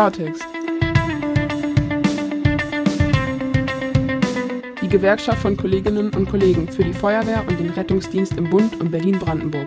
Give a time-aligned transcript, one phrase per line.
[0.00, 0.46] Klartext.
[4.80, 8.90] Die Gewerkschaft von Kolleginnen und Kollegen für die Feuerwehr und den Rettungsdienst im Bund und
[8.90, 9.66] Berlin-Brandenburg.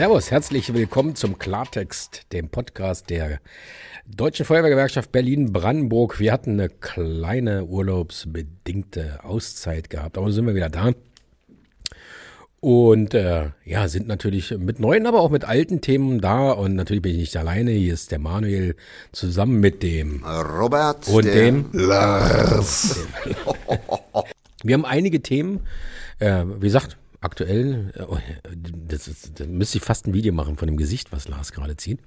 [0.00, 3.38] Servus, herzlich willkommen zum Klartext, dem Podcast der
[4.06, 6.18] Deutschen Feuerwehrgewerkschaft Berlin-Brandenburg.
[6.18, 10.92] Wir hatten eine kleine urlaubsbedingte Auszeit gehabt, aber sind wir wieder da.
[12.60, 16.50] Und äh, ja, sind natürlich mit neuen, aber auch mit alten Themen da.
[16.52, 17.72] Und natürlich bin ich nicht alleine.
[17.72, 18.76] Hier ist der Manuel
[19.12, 23.06] zusammen mit dem Robert und dem Lars.
[24.62, 25.60] Wir haben einige Themen.
[26.20, 28.04] Äh, wie gesagt, aktuell, äh,
[28.88, 31.76] das, ist, das müsste ich fast ein Video machen von dem Gesicht, was Lars gerade
[31.76, 32.00] zieht.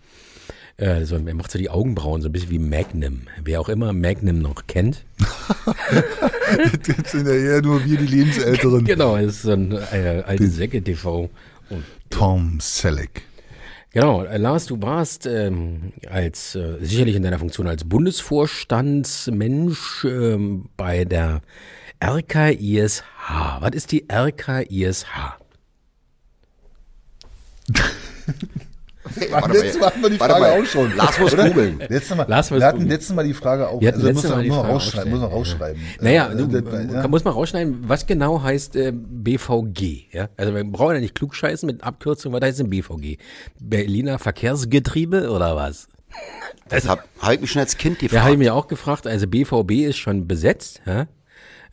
[0.77, 3.23] Äh, so, er macht so die Augenbrauen so ein bisschen wie Magnum.
[3.43, 5.05] Wer auch immer Magnum noch kennt.
[6.87, 8.83] Jetzt sind ja eher nur wir die Lebensälteren.
[8.83, 11.29] genau, das ist so ein äh, alte Säcke-TV.
[12.09, 13.21] Tom Selleck.
[13.91, 20.69] Genau, äh, Lars, du warst ähm, als äh, sicherlich in deiner Funktion als Bundesvorstandsmensch ähm,
[20.75, 21.43] bei der
[22.03, 23.01] RKISH.
[23.61, 25.05] Was ist die RKISH?
[29.15, 30.61] Hey, letztes Mal hatten wir die warte Frage mal.
[30.61, 30.95] auch schon.
[30.95, 31.79] Lars muss googeln.
[31.87, 32.87] Letztes Mal, wir hatten googeln.
[32.89, 33.79] letztes Mal die Frage auch.
[33.81, 35.11] Wir hatten Also muss man rausschreiben.
[35.11, 35.81] Muss man ausstellen, rausschreiben.
[36.01, 37.07] Naja, Äh, du, äh, ja.
[37.07, 40.05] muss man rausschneiden, was genau heißt äh, BVG.
[40.13, 40.29] Ja?
[40.37, 43.17] Also wir brauchen ja nicht klugscheißen mit Abkürzung, was heißt denn BVG?
[43.59, 45.87] Berliner Verkehrsgetriebe oder was?
[46.69, 48.37] Das hab, hab ich mich schon als Kind Ja, habe ich gefragt.
[48.39, 49.07] mir auch gefragt.
[49.07, 50.81] Also BVB ist schon besetzt.
[50.85, 51.07] Ja?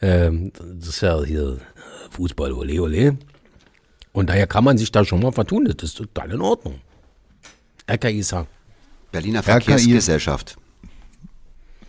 [0.03, 1.59] Ähm, das ist ja hier
[2.11, 3.17] Fußball, ole ole.
[4.13, 5.65] Und daher kann man sich da schon mal vertun.
[5.67, 6.81] Das ist total in Ordnung.
[7.89, 8.47] RKISH.
[9.13, 9.43] Berliner.
[9.43, 10.57] Verkehrsgesellschaft.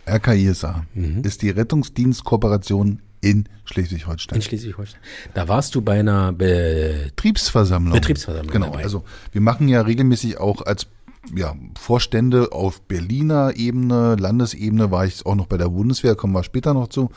[0.06, 1.22] RKISA Mhm.
[1.24, 4.36] ist die Rettungsdienstkooperation in Schleswig-Holstein.
[4.36, 5.00] In Schleswig-Holstein.
[5.34, 7.92] Da warst du bei einer Be Betriebsversammlung.
[7.94, 8.66] Betriebsversammlung Genau.
[8.66, 8.82] dabei.
[8.82, 10.86] Also wir machen ja regelmäßig auch als
[11.34, 16.42] ja, Vorstände auf Berliner Ebene, Landesebene, war ich auch noch bei der Bundeswehr, kommen wir
[16.44, 17.10] später noch zu,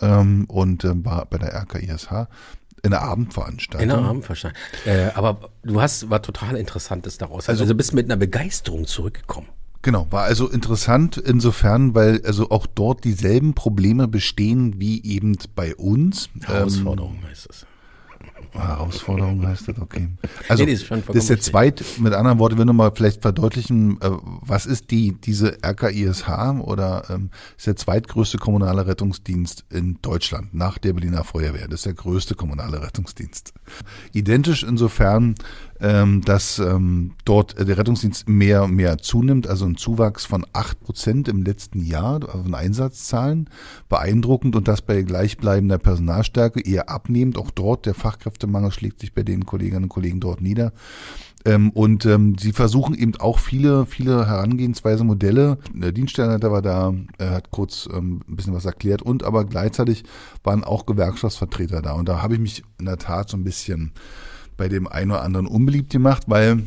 [0.00, 2.08] ähm, und ähm, war bei der RKISH
[2.82, 3.82] in der Abendveranstaltung.
[3.82, 4.54] In der Abendverstand.
[4.84, 7.48] Äh, aber du hast was total Interessantes daraus.
[7.48, 9.48] Also, Also- bist mit einer Begeisterung zurückgekommen.
[9.82, 15.76] Genau, war also interessant insofern, weil also auch dort dieselben Probleme bestehen wie eben bei
[15.76, 16.28] uns.
[16.44, 17.66] Herausforderung heißt es.
[18.58, 20.08] Herausforderung heißt das, okay.
[20.48, 22.92] Also Nee, nee, ist das ist der vollkommen zweit, mit anderen Worten, wenn wir mal
[22.94, 26.28] vielleicht verdeutlichen, äh, was ist die diese RKISH
[26.60, 31.68] oder ähm, ist der zweitgrößte kommunale Rettungsdienst in Deutschland nach der Berliner Feuerwehr.
[31.68, 33.52] Das ist der größte kommunale Rettungsdienst.
[34.12, 35.34] Identisch insofern,
[35.80, 40.80] ähm, dass ähm, dort der Rettungsdienst mehr und mehr zunimmt, also ein Zuwachs von acht
[40.80, 43.50] Prozent im letzten Jahr von Einsatzzahlen.
[43.88, 47.38] Beeindruckend und das bei gleichbleibender Personalstärke eher abnehmend.
[47.38, 50.72] Auch dort der Fachkräftemangel schlägt sich bei den Kolleginnen und Kollegen dort nieder.
[51.46, 55.58] Ähm, und ähm, sie versuchen eben auch viele, viele Herangehensweise, Modelle.
[55.72, 60.02] Der Dienststellenleiter war da, er hat kurz ähm, ein bisschen was erklärt und aber gleichzeitig
[60.42, 61.92] waren auch Gewerkschaftsvertreter da.
[61.92, 63.92] Und da habe ich mich in der Tat so ein bisschen
[64.56, 66.62] bei dem einen oder anderen unbeliebt gemacht, weil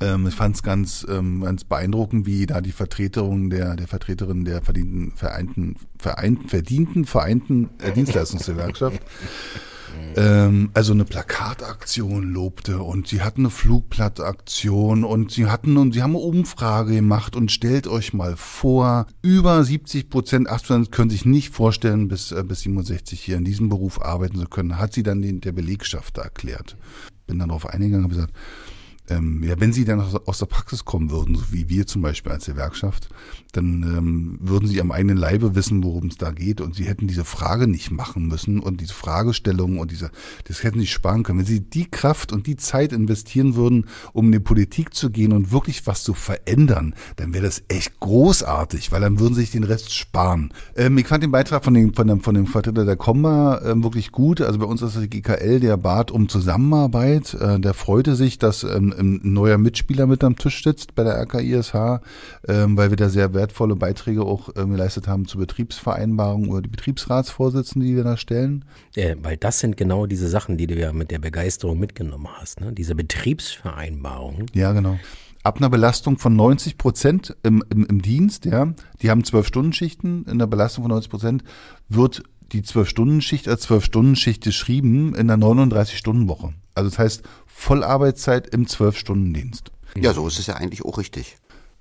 [0.00, 4.44] ähm, ich fand es ganz, ähm, ganz beeindruckend, wie da die Vertreterung der, der Vertreterin
[4.44, 9.00] der verdienten, vereinten, vereinten, verdienten, vereinten äh, Dienstleistungsgewerkschaft
[10.16, 16.02] ähm, also eine Plakataktion lobte und sie hatten eine Flugblattaktion und sie hatten und sie
[16.02, 21.10] haben eine Umfrage gemacht und stellt euch mal vor, über 70 Prozent, 80 Prozent können
[21.10, 24.92] sich nicht vorstellen, bis, äh, bis 67 hier in diesem Beruf arbeiten zu können, hat
[24.92, 26.76] sie dann den, der Belegschaft erklärt.
[27.26, 28.32] Bin dann darauf eingegangen und gesagt,
[29.08, 32.32] ähm, ja, wenn Sie dann aus, der Praxis kommen würden, so wie wir zum Beispiel
[32.32, 33.08] als Gewerkschaft,
[33.52, 37.06] dann ähm, würden Sie am eigenen Leibe wissen, worum es da geht und Sie hätten
[37.06, 40.10] diese Frage nicht machen müssen und diese Fragestellung und diese,
[40.44, 41.38] das hätten Sie sparen können.
[41.38, 45.32] Wenn Sie die Kraft und die Zeit investieren würden, um in die Politik zu gehen
[45.32, 49.50] und wirklich was zu verändern, dann wäre das echt großartig, weil dann würden Sie sich
[49.50, 50.52] den Rest sparen.
[50.76, 53.82] Ähm, ich fand den Beitrag von dem, von dem, von dem Vertreter der Komma ähm,
[53.82, 54.40] wirklich gut.
[54.40, 57.34] Also bei uns ist das GKL, der bat um Zusammenarbeit.
[57.34, 61.14] Äh, der freute sich, dass ähm, ein neuer Mitspieler mit am Tisch sitzt bei der
[61.20, 62.00] RKISH,
[62.48, 66.68] ähm, weil wir da sehr wertvolle Beiträge auch ähm, geleistet haben zur Betriebsvereinbarung oder die
[66.68, 68.64] Betriebsratsvorsitzenden, die wir da stellen.
[68.94, 72.60] Äh, weil das sind genau diese Sachen, die du ja mit der Begeisterung mitgenommen hast.
[72.60, 72.72] Ne?
[72.72, 74.46] Diese Betriebsvereinbarungen.
[74.54, 74.98] Ja, genau.
[75.44, 79.72] Ab einer Belastung von 90 Prozent im, im, im Dienst, ja, die haben zwölf Stunden
[79.72, 81.44] Schichten, in einer Belastung von 90 Prozent
[81.88, 82.22] wird
[82.52, 86.54] die zwölf Stunden Schicht als zwölf Stunden Schicht geschrieben in einer 39 Stunden Woche.
[86.74, 87.22] Also das heißt
[87.58, 89.72] Vollarbeitszeit im zwölf Stunden Dienst.
[89.96, 91.36] Ja, so ist es ja eigentlich auch richtig.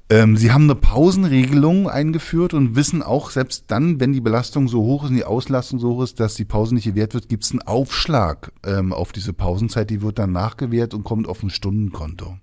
[0.09, 4.81] Ähm, sie haben eine Pausenregelung eingeführt und wissen auch, selbst dann, wenn die Belastung so
[4.81, 7.43] hoch ist und die Auslastung so hoch ist, dass die Pause nicht gewährt wird, gibt
[7.43, 11.51] es einen Aufschlag ähm, auf diese Pausenzeit, die wird dann nachgewährt und kommt auf ein
[11.51, 12.37] Stundenkonto.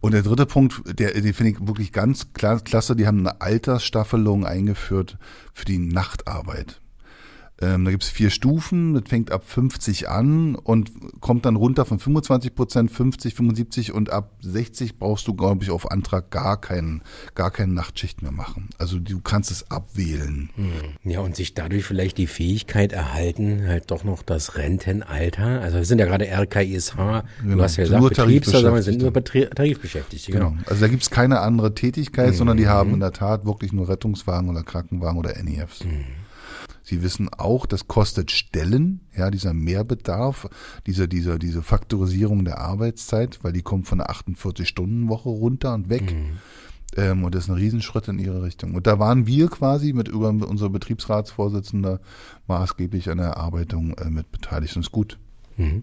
[0.00, 3.40] Und der dritte Punkt, der, den finde ich wirklich ganz klar, klasse, die haben eine
[3.40, 5.18] Altersstaffelung eingeführt
[5.52, 6.81] für die Nachtarbeit.
[7.60, 10.90] Ähm, da gibt's vier Stufen, das fängt ab 50 an und
[11.20, 15.70] kommt dann runter von 25 Prozent, 50, 75 und ab 60 brauchst du, glaube ich,
[15.70, 17.02] auf Antrag gar keinen,
[17.36, 18.70] gar keine Nachtschicht mehr machen.
[18.78, 20.50] Also du kannst es abwählen.
[21.04, 25.60] Ja, und sich dadurch vielleicht die Fähigkeit erhalten, halt doch noch das Rentenalter.
[25.60, 27.62] Also wir sind ja gerade RKISH, du Genau.
[27.62, 30.32] hast ja gesagt, nur Betriebsversammlungen sind nur Tarifbeschäftigte.
[30.32, 30.50] Genau.
[30.50, 30.62] Genau.
[30.66, 34.48] Also da gibt's keine andere Tätigkeit, sondern die haben in der Tat wirklich nur Rettungswagen
[34.50, 35.84] oder Krankenwagen oder NEFs.
[36.92, 40.50] Sie wissen auch, das kostet Stellen, ja, dieser Mehrbedarf,
[40.86, 46.14] diese, diese, diese Faktorisierung der Arbeitszeit, weil die kommt von der 48-Stunden-Woche runter und weg.
[46.98, 48.74] Ähm, und das ist ein Riesenschritt in ihre Richtung.
[48.74, 51.98] Und da waren wir quasi mit über unser Betriebsratsvorsitzender
[52.46, 54.76] maßgeblich an der Erarbeitung äh, mit beteiligt.
[54.76, 55.18] Und ist gut.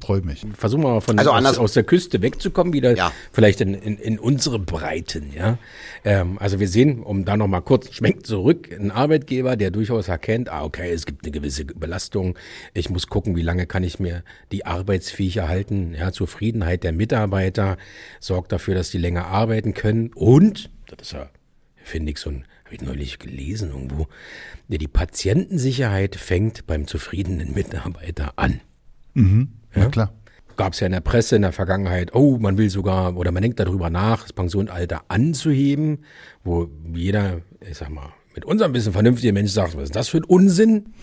[0.04, 0.46] Freut mich.
[0.58, 3.12] Versuchen wir mal von Also aus, anders- aus der Küste wegzukommen, wieder Ja.
[3.32, 5.58] vielleicht in, in, in unsere Breiten, ja.
[6.04, 10.50] Ähm, also wir sehen, um da nochmal kurz Schwenk zurück, einen Arbeitgeber, der durchaus erkennt,
[10.50, 12.38] ah, okay, es gibt eine gewisse Belastung,
[12.74, 17.78] ich muss gucken, wie lange kann ich mir die arbeitsfähig erhalten, ja, Zufriedenheit der Mitarbeiter,
[18.20, 21.30] sorgt dafür, dass die länger arbeiten können und, das ist ja,
[21.84, 24.08] finde ich so ein, habe ich neulich gelesen irgendwo,
[24.68, 28.62] die Patientensicherheit fängt beim zufriedenen Mitarbeiter an
[29.76, 30.14] Ja, klar.
[30.58, 33.42] gab es ja in der Presse in der Vergangenheit, oh, man will sogar oder man
[33.42, 36.04] denkt darüber nach, das Pensionsalter anzuheben,
[36.44, 40.18] wo jeder, ich sag mal, mit unserem bisschen vernünftiger Mensch sagt, was ist das für
[40.18, 40.94] ein Unsinn?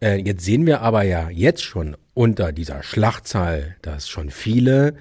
[0.00, 4.94] Äh, jetzt sehen wir aber ja jetzt schon unter dieser Schlachtzahl, dass schon viele,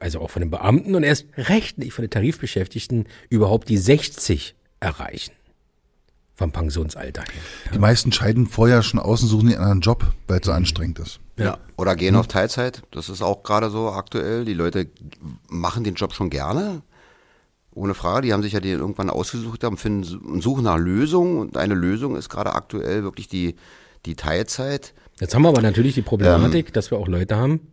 [0.00, 4.54] also auch von den Beamten und erst recht nicht von den Tarifbeschäftigten, überhaupt die 60
[4.80, 5.32] erreichen.
[6.36, 7.42] Vom Pensionsalter her.
[7.72, 10.98] Die meisten scheiden vorher schon aus und suchen einen anderen Job, weil es so anstrengend
[10.98, 11.20] ist.
[11.38, 11.58] Ja.
[11.76, 12.82] Oder gehen auf Teilzeit.
[12.90, 14.44] Das ist auch gerade so aktuell.
[14.44, 14.88] Die Leute
[15.48, 16.82] machen den Job schon gerne.
[17.72, 18.26] Ohne Frage.
[18.26, 21.38] Die haben sich ja den irgendwann ausgesucht haben, finden und suchen nach Lösungen.
[21.38, 23.54] Und eine Lösung ist gerade aktuell wirklich die,
[24.04, 24.92] die Teilzeit.
[25.20, 27.68] Jetzt haben wir aber natürlich die Problematik, dass wir auch Leute haben,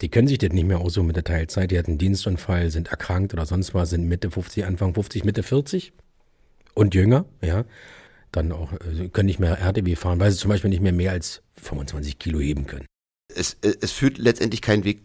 [0.00, 1.70] die können sich das nicht mehr aussuchen mit der Teilzeit.
[1.70, 5.44] Die hatten einen Dienstunfall, sind erkrankt oder sonst was, sind Mitte 50, Anfang 50, Mitte
[5.44, 5.92] 40
[6.76, 7.64] und jünger, ja.
[8.30, 11.12] Dann auch, äh, können nicht mehr RTW fahren, weil sie zum Beispiel nicht mehr mehr
[11.12, 12.86] als 25 Kilo heben können.
[13.34, 15.00] Es, es führt letztendlich kein Weg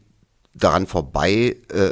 [0.53, 1.91] daran vorbei, äh,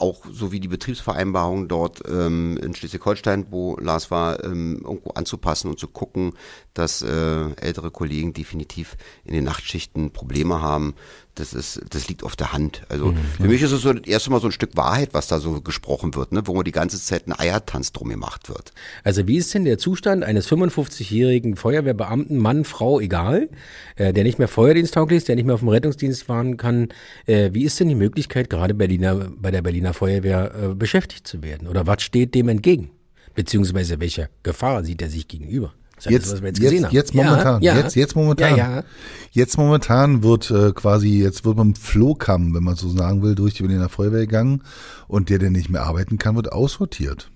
[0.00, 5.68] auch so wie die Betriebsvereinbarung dort ähm, in Schleswig-Holstein, wo Lars war, ähm, irgendwo anzupassen
[5.68, 6.32] und zu gucken,
[6.74, 10.94] dass äh, ältere Kollegen definitiv in den Nachtschichten Probleme haben.
[11.34, 12.82] Das ist, das liegt auf der Hand.
[12.88, 15.38] Also für mich ist es so das erste Mal so ein Stück Wahrheit, was da
[15.38, 18.72] so gesprochen wird, ne, wo man die ganze Zeit ein Eiertanz drum gemacht wird.
[19.04, 23.50] Also wie ist denn der Zustand eines 55-jährigen Feuerwehrbeamten, Mann, Frau, egal,
[23.94, 26.88] äh, der nicht mehr feuerdiensttauglich ist, der nicht mehr auf dem Rettungsdienst fahren kann?
[27.26, 31.42] Äh, wie ist denn die Möglichkeit, gerade Berliner, bei der Berliner Feuerwehr äh, beschäftigt zu
[31.42, 31.68] werden?
[31.68, 32.90] Oder was steht dem entgegen?
[33.34, 35.72] Beziehungsweise welcher Gefahr sieht er sich gegenüber?
[36.08, 37.76] Jetzt, das, jetzt, jetzt Ja, momentan, ja.
[37.76, 38.56] jetzt, jetzt momentan.
[38.56, 38.84] Ja.
[39.32, 43.54] Jetzt momentan wird äh, quasi, jetzt wird man Flohkamm, wenn man so sagen will, durch
[43.54, 44.62] die Berliner Feuerwehr gegangen
[45.08, 47.30] und der, der nicht mehr arbeiten kann, wird aussortiert.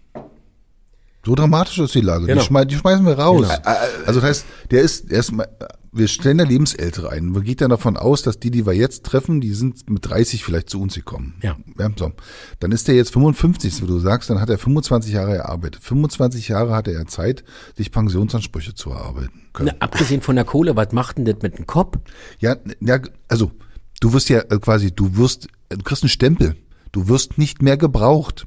[1.25, 2.27] So dramatisch ist die Lage.
[2.27, 2.41] Genau.
[2.41, 3.49] Die, schmei die schmeißen wir raus.
[3.49, 3.77] Genau.
[4.07, 5.49] Also das heißt, der ist erstmal,
[5.95, 7.27] wir stellen da Lebensältere ein.
[7.27, 10.43] Man geht dann davon aus, dass die, die wir jetzt treffen, die sind mit 30
[10.43, 11.35] vielleicht zu uns gekommen.
[11.43, 11.57] Ja.
[11.79, 12.13] ja so.
[12.61, 15.83] Dann ist der jetzt 55, wie du sagst, dann hat er 25 Jahre gearbeitet.
[15.83, 17.45] 25 Jahre hatte er Zeit,
[17.77, 19.71] sich Pensionsansprüche zu erarbeiten können.
[19.79, 21.99] Na, abgesehen von der Kohle, was macht denn das mit dem Kopf?
[22.39, 23.53] Ja, ja, also
[24.01, 26.57] du wirst ja äh, quasi, du wirst, äh, du kriegst einen Stempel.
[26.93, 28.47] Du wirst nicht mehr gebraucht.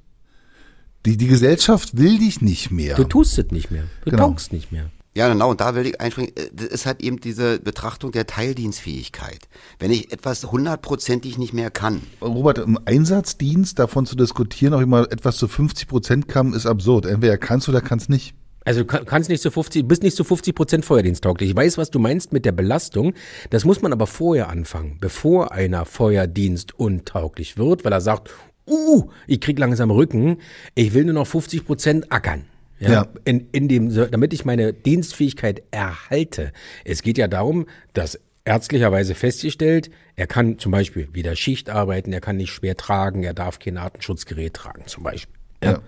[1.06, 2.96] Die, die Gesellschaft will dich nicht mehr.
[2.96, 3.84] Du tust es nicht mehr.
[4.04, 4.30] Du Genau.
[4.30, 4.90] taugst nicht mehr.
[5.18, 6.32] Ja, genau, und da will ich einspringen.
[6.36, 9.40] Äh, Das ist halt eben diese Betrachtung der Teildienstfähigkeit.
[9.80, 14.88] Wenn ich etwas hundertprozentig nicht mehr kann, Robert, im Einsatzdienst davon zu diskutieren, ob ich
[14.88, 17.06] mal etwas zu 50 Prozent kam, ist absurd.
[17.06, 18.34] Entweder kannst du oder kannst nicht.
[18.66, 21.52] Also du kann- kannst nicht zu 50, bist nicht zu 50 Prozent Feuerdiensttauglich.
[21.52, 23.14] Ich weiß, was du meinst mit der Belastung.
[23.52, 28.32] Das muss man aber vorher anfangen, bevor einer Feuerdienst untauglich wird, weil er sagt,
[28.68, 30.38] uh, ich krieg langsam Rücken,
[30.74, 32.46] ich will nur noch 50 Prozent ackern.
[32.80, 33.08] Ja, Ja.
[33.24, 36.52] In, in dem, damit ich meine Dienstfähigkeit erhalte.
[36.84, 42.22] Es geht ja darum, dass ärztlicherweise festgestellt, er kann zum Beispiel wieder Schicht arbeiten, er
[42.22, 45.34] kann nicht schwer tragen, er darf kein Atemschutzgerät tragen, zum Beispiel.
[45.64, 45.72] Ja.
[45.72, 45.80] Ja.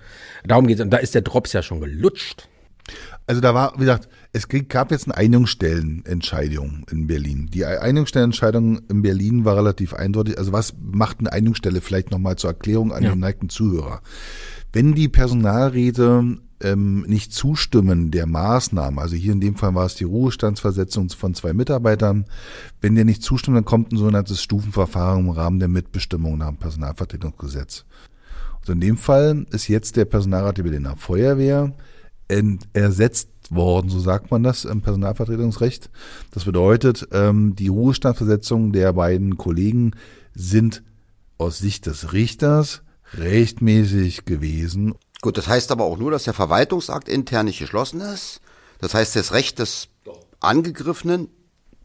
[0.45, 0.81] Darum geht's.
[0.81, 2.47] Und da ist der Drops ja schon gelutscht.
[3.27, 7.49] Also da war, wie gesagt, es gab jetzt eine Einigungsstellenentscheidung in Berlin.
[7.53, 10.37] Die Einigungsstellenentscheidung in Berlin war relativ eindeutig.
[10.37, 13.09] Also was macht eine Einigungsstelle vielleicht nochmal zur Erklärung an Ja.
[13.11, 14.01] den neigten Zuhörer?
[14.73, 19.95] Wenn die Personalräte ähm, nicht zustimmen der Maßnahmen, also hier in dem Fall war es
[19.95, 22.25] die Ruhestandsversetzung von zwei Mitarbeitern,
[22.81, 26.57] wenn der nicht zustimmt, dann kommt ein sogenanntes Stufenverfahren im Rahmen der Mitbestimmung nach dem
[26.57, 27.85] Personalvertretungsgesetz.
[28.59, 31.73] Und in dem Fall ist jetzt der Personalrat der Berliner Feuerwehr
[32.73, 35.89] ersetzt worden, so sagt man das im Personalvertretungsrecht.
[36.31, 39.91] Das bedeutet, ähm, die Ruhestandsversetzungen der beiden Kollegen
[40.33, 40.83] sind
[41.37, 42.81] aus Sicht des Richters
[43.13, 44.95] rechtmäßig gewesen.
[45.21, 48.39] Gut, das heißt aber auch nur, dass der Verwaltungsakt intern nicht geschlossen ist.
[48.79, 49.87] Das heißt, das Recht des
[50.39, 51.29] Angegriffenen,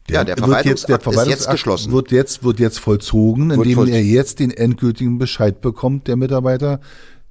[0.07, 1.91] der, ja, der Verwaltungsakt, jetzt, der Verwaltungsakt ist jetzt geschlossen.
[1.91, 3.93] Wird jetzt, wird jetzt vollzogen, indem vollzogen.
[3.93, 6.81] er jetzt den endgültigen Bescheid bekommt, der Mitarbeiter.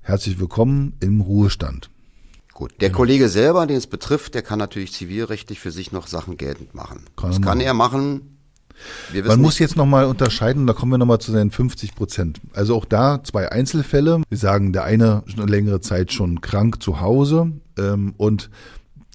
[0.01, 1.91] Herzlich willkommen im Ruhestand.
[2.53, 2.99] Gut, der genau.
[2.99, 7.05] Kollege selber, den es betrifft, der kann natürlich zivilrechtlich für sich noch Sachen geltend machen.
[7.17, 8.32] Kann das kann er machen.
[9.25, 12.41] Man muss jetzt nochmal unterscheiden, da kommen wir nochmal zu den 50 Prozent.
[12.53, 14.23] Also auch da zwei Einzelfälle.
[14.29, 18.51] Wir sagen, der eine schon eine längere Zeit schon krank zu Hause ähm, und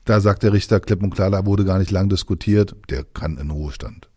[0.05, 3.37] da sagt der Richter klipp und klar, da wurde gar nicht lang diskutiert, der kann
[3.37, 4.09] in Ruhestand.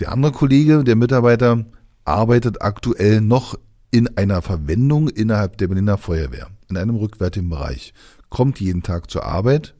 [0.00, 1.64] Der andere Kollege, der Mitarbeiter,
[2.04, 3.56] arbeitet aktuell noch
[3.92, 7.94] in einer Verwendung innerhalb der Berliner Feuerwehr, in einem rückwärtigen Bereich,
[8.28, 9.74] kommt jeden Tag zur Arbeit.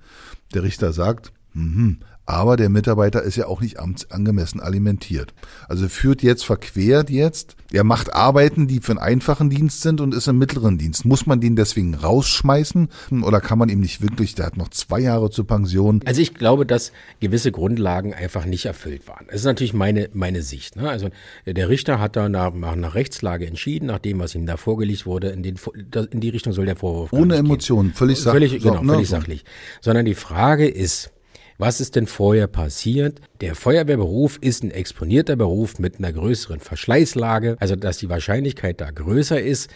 [0.54, 5.34] Der Richter sagt, mh, aber der Mitarbeiter ist ja auch nicht amtsangemessen alimentiert.
[5.68, 7.56] Also führt jetzt, verquert jetzt.
[7.70, 11.04] Er macht Arbeiten, die für einen einfachen Dienst sind und ist im mittleren Dienst.
[11.04, 12.88] Muss man den deswegen rausschmeißen
[13.22, 16.00] oder kann man ihm nicht wirklich, der hat noch zwei Jahre zur Pension.
[16.06, 19.26] Also ich glaube, dass gewisse Grundlagen einfach nicht erfüllt waren.
[19.26, 20.76] Das ist natürlich meine, meine Sicht.
[20.76, 20.88] Ne?
[20.88, 21.10] Also
[21.46, 25.28] der Richter hat da nach, nach Rechtslage entschieden, nach dem, was ihm da vorgelegt wurde,
[25.30, 25.56] in, den,
[26.10, 28.50] in die Richtung soll der Vorwurf Ohne Emotionen, völlig sachlich.
[28.50, 29.18] Völlig, genau, völlig ne?
[29.18, 29.44] sachlich.
[29.80, 31.10] Sondern die Frage ist,
[31.58, 33.20] was ist denn vorher passiert?
[33.40, 38.90] Der Feuerwehrberuf ist ein exponierter Beruf mit einer größeren Verschleißlage, also dass die Wahrscheinlichkeit da
[38.90, 39.70] größer ist,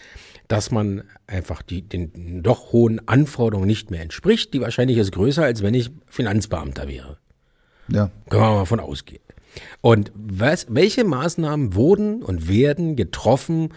[0.47, 4.53] dass man einfach die, den doch hohen Anforderungen nicht mehr entspricht.
[4.53, 7.17] Die Wahrscheinlichkeit ist größer, als wenn ich Finanzbeamter wäre.
[7.87, 8.11] Ja.
[8.29, 9.21] Können wir mal von ausgehen.
[9.81, 13.69] Und was, welche Maßnahmen wurden und werden getroffen,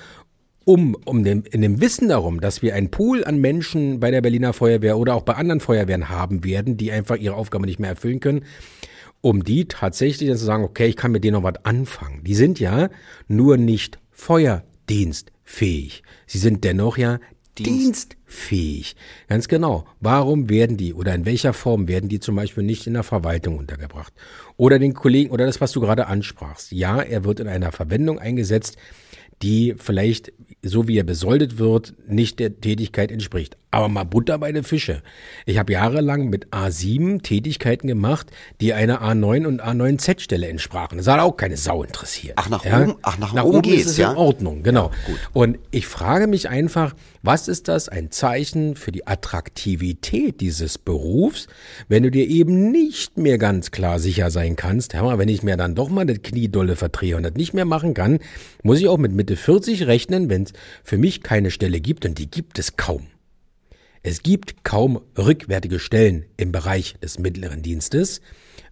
[0.65, 4.21] um, um dem, in dem Wissen darum, dass wir einen Pool an Menschen bei der
[4.21, 7.91] Berliner Feuerwehr oder auch bei anderen Feuerwehren haben werden, die einfach ihre Aufgabe nicht mehr
[7.91, 8.45] erfüllen können,
[9.21, 12.25] um die tatsächlich dann zu sagen, okay, ich kann mit denen noch was anfangen.
[12.25, 12.91] Die sind ja
[13.29, 16.03] nur nicht feuerdienstfähig.
[16.27, 17.19] Sie sind dennoch ja
[17.59, 18.17] Dienst.
[18.27, 18.97] dienstfähig.
[19.29, 19.85] Ganz genau.
[20.01, 23.59] Warum werden die oder in welcher Form werden die zum Beispiel nicht in der Verwaltung
[23.59, 24.13] untergebracht?
[24.57, 26.73] Oder den Kollegen oder das, was du gerade ansprachst.
[26.73, 28.77] Ja, er wird in einer Verwendung eingesetzt,
[29.43, 30.33] die vielleicht,
[30.65, 33.57] so wie er besoldet wird, nicht der Tätigkeit entspricht.
[33.75, 35.03] Aber mal Butter bei den Fische.
[35.47, 40.99] Ich habe jahrelang mit A7 Tätigkeiten gemacht, die einer A9 und A9Z-Stelle entsprachen.
[40.99, 42.35] Das hat auch keine Sau interessiert.
[42.37, 42.83] Ach, nach ja?
[42.83, 44.11] oben, ach, nach, nach oben, oben geht's, ist es ja?
[44.11, 44.91] in Ordnung, genau.
[45.09, 50.77] Ja, und ich frage mich einfach, was ist das ein Zeichen für die Attraktivität dieses
[50.77, 51.47] Berufs,
[51.89, 55.43] wenn du dir eben nicht mehr ganz klar sicher sein kannst, hör mal, wenn ich
[55.43, 58.19] mir dann doch mal das Knie dolle verdrehe und das nicht mehr machen kann,
[58.63, 60.53] muss ich auch mit Mitte 40 rechnen, wenn es
[60.85, 63.07] für mich keine Stelle gibt und die gibt es kaum.
[64.05, 68.21] Es gibt kaum rückwärtige Stellen im Bereich des mittleren Dienstes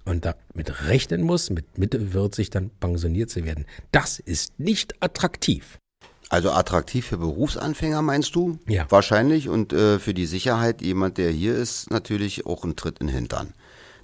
[0.05, 3.65] und damit rechnen muss, mit Mitte 40 dann pensioniert zu werden.
[3.93, 5.79] Das ist nicht attraktiv.
[6.31, 8.59] Also attraktiv für Berufsanfänger meinst du?
[8.67, 8.87] Ja.
[8.89, 13.07] Wahrscheinlich und äh, für die Sicherheit, jemand, der hier ist, natürlich auch ein Tritt in
[13.07, 13.53] den Hintern.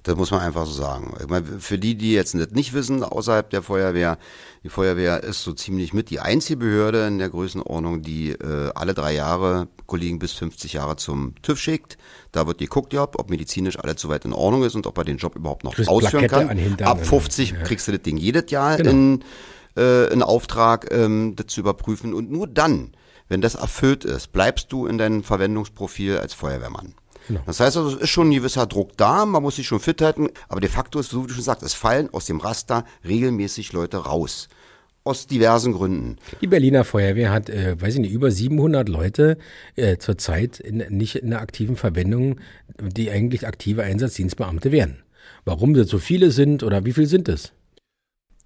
[0.07, 1.13] Das muss man einfach so sagen.
[1.19, 4.17] Ich meine, für die, die jetzt nicht wissen, außerhalb der Feuerwehr,
[4.63, 8.93] die Feuerwehr ist so ziemlich mit die einzige Behörde in der Größenordnung, die äh, alle
[8.93, 11.97] drei Jahre Kollegen bis 50 Jahre zum TÜV schickt.
[12.31, 15.17] Da wird geguckt, ja, ob medizinisch alles soweit in Ordnung ist und ob er den
[15.17, 16.81] Job überhaupt noch ausführen kann.
[16.83, 17.57] Ab 50 ja.
[17.63, 18.91] kriegst du das Ding jedes Jahr genau.
[18.91, 19.23] in,
[19.75, 22.13] äh, in Auftrag, ähm, das zu überprüfen.
[22.13, 22.93] Und nur dann,
[23.27, 26.93] wenn das erfüllt ist, bleibst du in deinem Verwendungsprofil als Feuerwehrmann.
[27.27, 27.41] Genau.
[27.45, 30.01] Das heißt also, es ist schon ein gewisser Druck da, man muss sich schon fit
[30.01, 32.85] halten, aber de facto ist, so wie du schon sagst, es fallen aus dem Raster
[33.05, 34.47] regelmäßig Leute raus.
[35.03, 36.17] Aus diversen Gründen.
[36.41, 39.37] Die Berliner Feuerwehr hat, äh, weiß ich nicht, über 700 Leute
[39.75, 42.41] äh, zurzeit in, nicht in der aktiven Verwendung,
[42.81, 45.03] die eigentlich aktive Einsatzdienstbeamte werden.
[45.45, 47.53] Warum das so viele sind oder wie viel sind es?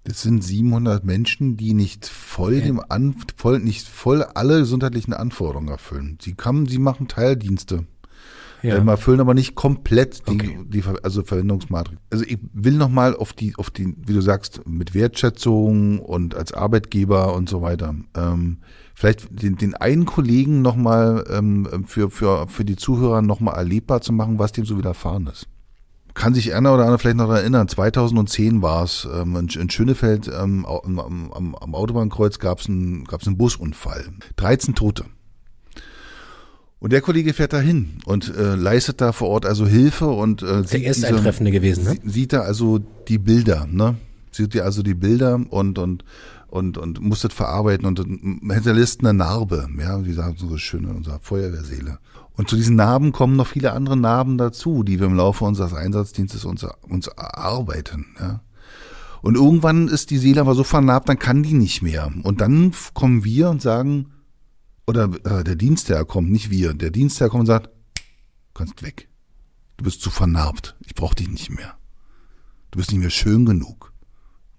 [0.04, 5.68] Das sind 700 Menschen, die nicht voll dem An, voll, nicht voll alle gesundheitlichen Anforderungen
[5.68, 6.18] erfüllen.
[6.20, 7.86] Sie kommen, sie machen Teildienste
[8.62, 8.76] ja.
[8.76, 10.58] ähm, erfüllen aber nicht komplett die, okay.
[10.66, 12.00] die also Verwendungsmatrix.
[12.10, 16.52] Also ich will nochmal auf die, auf die, wie du sagst, mit Wertschätzung und als
[16.52, 17.94] Arbeitgeber und so weiter.
[18.16, 18.58] Ähm,
[18.94, 24.12] vielleicht den, den einen Kollegen nochmal ähm, für, für, für die Zuhörer nochmal erlebbar zu
[24.12, 25.48] machen, was dem so widerfahren ist
[26.14, 30.28] kann sich einer oder andere vielleicht noch erinnern, 2010 war es ähm, in, in Schönefeld
[30.28, 34.04] ähm, am, am, am Autobahnkreuz gab es einen, gab's einen Busunfall.
[34.36, 35.06] 13 Tote.
[36.82, 40.42] Und der Kollege fährt da hin und äh, leistet da vor Ort also Hilfe und
[40.42, 41.96] äh, der erste Eintreffende gewesen, ne?
[42.02, 43.94] sie- Sieht da also die Bilder, ne?
[44.32, 46.04] Sieht ja also die Bilder und und
[46.48, 50.82] und und muss das verarbeiten und dann hinterlässt eine Narbe, ja, wie sagen so schön
[50.84, 51.98] in unserer Feuerwehrseele.
[52.36, 55.74] Und zu diesen Narben kommen noch viele andere Narben dazu, die wir im Laufe unseres
[55.74, 58.40] Einsatzdienstes uns, uns erarbeiten, ja.
[59.20, 62.10] Und irgendwann ist die Seele aber so vernarbt, dann kann die nicht mehr.
[62.24, 64.06] Und dann kommen wir und sagen,
[64.92, 67.70] oder äh, der Dienstherr kommt, nicht wir, der Dienstherr kommt und sagt,
[68.52, 69.08] kannst weg.
[69.78, 70.76] Du bist zu vernarbt.
[70.80, 71.76] Ich brauche dich nicht mehr.
[72.70, 73.92] Du bist nicht mehr schön genug.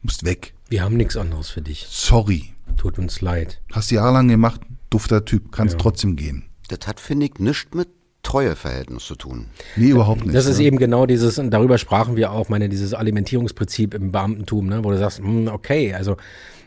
[0.01, 0.55] Du musst weg.
[0.69, 1.85] Wir haben nichts anderes für dich.
[1.87, 2.53] Sorry.
[2.77, 3.61] Tut uns leid.
[3.71, 5.79] Hast jahrelang gemacht, dufter Typ, kannst Ja.
[5.79, 6.45] trotzdem gehen.
[6.67, 7.89] Das hat, finde ich, nichts mit
[8.23, 9.47] Treueverhältnis zu tun.
[9.75, 10.33] Nee, überhaupt nicht.
[10.33, 10.63] Das ist ne?
[10.63, 14.89] eben genau dieses, und darüber sprachen wir auch, meine, dieses Alimentierungsprinzip im Beamtentum, ne, wo
[14.89, 16.17] du sagst, hm, okay, also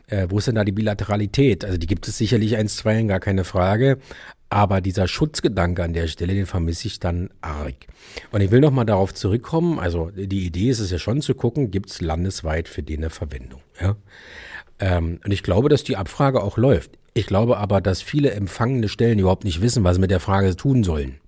[0.09, 1.65] äh, wo ist denn da die Bilateralität?
[1.65, 3.99] Also die gibt es sicherlich eins, zwei, gar keine Frage.
[4.49, 7.75] Aber dieser Schutzgedanke an der Stelle, den vermisse ich dann arg.
[8.31, 9.81] Und ich will noch mal darauf zurückkommen.
[9.81, 13.11] Also die Idee ist es ja schon zu gucken, gibt es landesweit für den eine
[13.11, 13.61] Verwendung.
[13.81, 13.97] Ja?
[14.79, 16.93] Ähm, und ich glaube, dass die Abfrage auch läuft.
[17.15, 20.55] Ich glaube aber, dass viele empfangende Stellen überhaupt nicht wissen, was sie mit der Frage
[20.55, 21.19] tun sollen.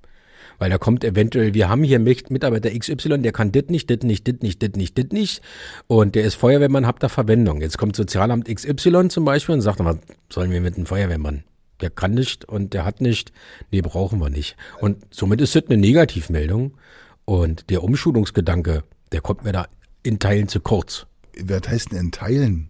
[0.59, 4.03] Weil da kommt eventuell, wir haben hier Mit- Mitarbeiter XY, der kann dit nicht, dit
[4.03, 5.41] nicht, dit nicht, dit nicht, dit nicht.
[5.87, 7.61] Und der ist Feuerwehrmann, habt da Verwendung.
[7.61, 9.99] Jetzt kommt Sozialamt XY zum Beispiel und sagt, was
[10.31, 11.45] sollen wir mit einem Feuerwehrmann?
[11.81, 13.33] Der kann nicht und der hat nicht.
[13.71, 14.57] Nee, brauchen wir nicht.
[14.81, 16.77] Und somit ist das eine Negativmeldung.
[17.25, 19.69] Und der Umschulungsgedanke, der kommt mir da
[20.03, 21.07] in Teilen zu kurz.
[21.41, 22.68] Was heißt denn in Teilen?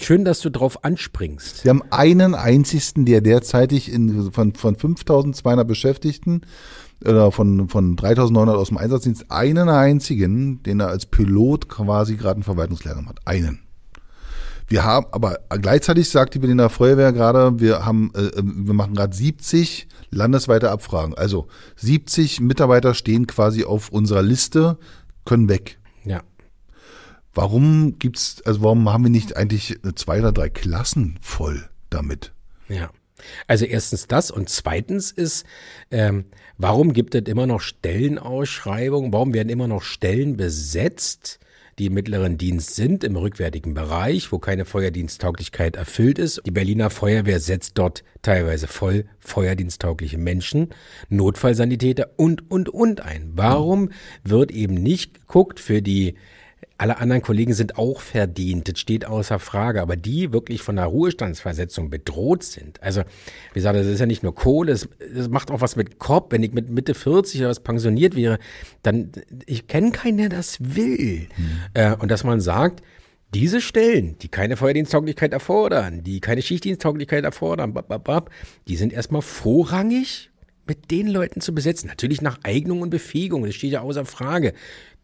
[0.00, 1.64] Schön, dass du drauf anspringst.
[1.64, 6.42] Wir haben einen einzigsten, der derzeitig in, von, von 5200 Beschäftigten
[7.04, 12.36] oder von, von 3900 aus dem Einsatzdienst, einen einzigen, den er als Pilot quasi gerade
[12.36, 13.18] einen Verwaltungslehrgang hat.
[13.26, 13.60] Einen.
[14.68, 18.94] Wir haben, aber gleichzeitig sagt die Berliner Feuerwehr gerade, wir haben, äh, äh, wir machen
[18.94, 21.14] gerade 70 landesweite Abfragen.
[21.14, 24.78] Also 70 Mitarbeiter stehen quasi auf unserer Liste,
[25.24, 25.78] können weg.
[26.04, 26.20] Ja.
[27.40, 32.34] Warum gibt's, also warum haben wir nicht eigentlich zwei oder drei Klassen voll damit?
[32.68, 32.90] Ja.
[33.46, 35.46] Also erstens das und zweitens ist,
[35.90, 36.26] ähm,
[36.58, 39.14] warum gibt es immer noch Stellenausschreibungen?
[39.14, 41.40] Warum werden immer noch Stellen besetzt,
[41.78, 46.42] die im mittleren Dienst sind, im rückwärtigen Bereich, wo keine Feuerdiensttauglichkeit erfüllt ist?
[46.44, 50.74] Die Berliner Feuerwehr setzt dort teilweise voll feuerdiensttaugliche Menschen,
[51.08, 53.32] Notfallsanitäter und, und, und ein.
[53.34, 53.88] Warum
[54.24, 56.16] wird eben nicht geguckt für die
[56.80, 60.86] alle anderen Kollegen sind auch verdient, das steht außer Frage, aber die wirklich von der
[60.86, 62.82] Ruhestandsversetzung bedroht sind.
[62.82, 63.02] Also,
[63.52, 66.28] wie gesagt, das ist ja nicht nur Kohle, es, es macht auch was mit Kopf.
[66.32, 68.38] Wenn ich mit Mitte 40 oder was pensioniert wäre,
[68.82, 69.12] dann,
[69.44, 71.28] ich kenne keinen, der das will.
[71.74, 72.82] Äh, und dass man sagt,
[73.34, 78.30] diese Stellen, die keine Feuerdiensttauglichkeit erfordern, die keine Schichtdiensttauglichkeit erfordern, bap, bap, bap,
[78.68, 80.30] die sind erstmal vorrangig
[80.70, 81.88] mit den Leuten zu besetzen.
[81.88, 84.52] Natürlich nach Eignung und Befähigung, das steht ja außer Frage.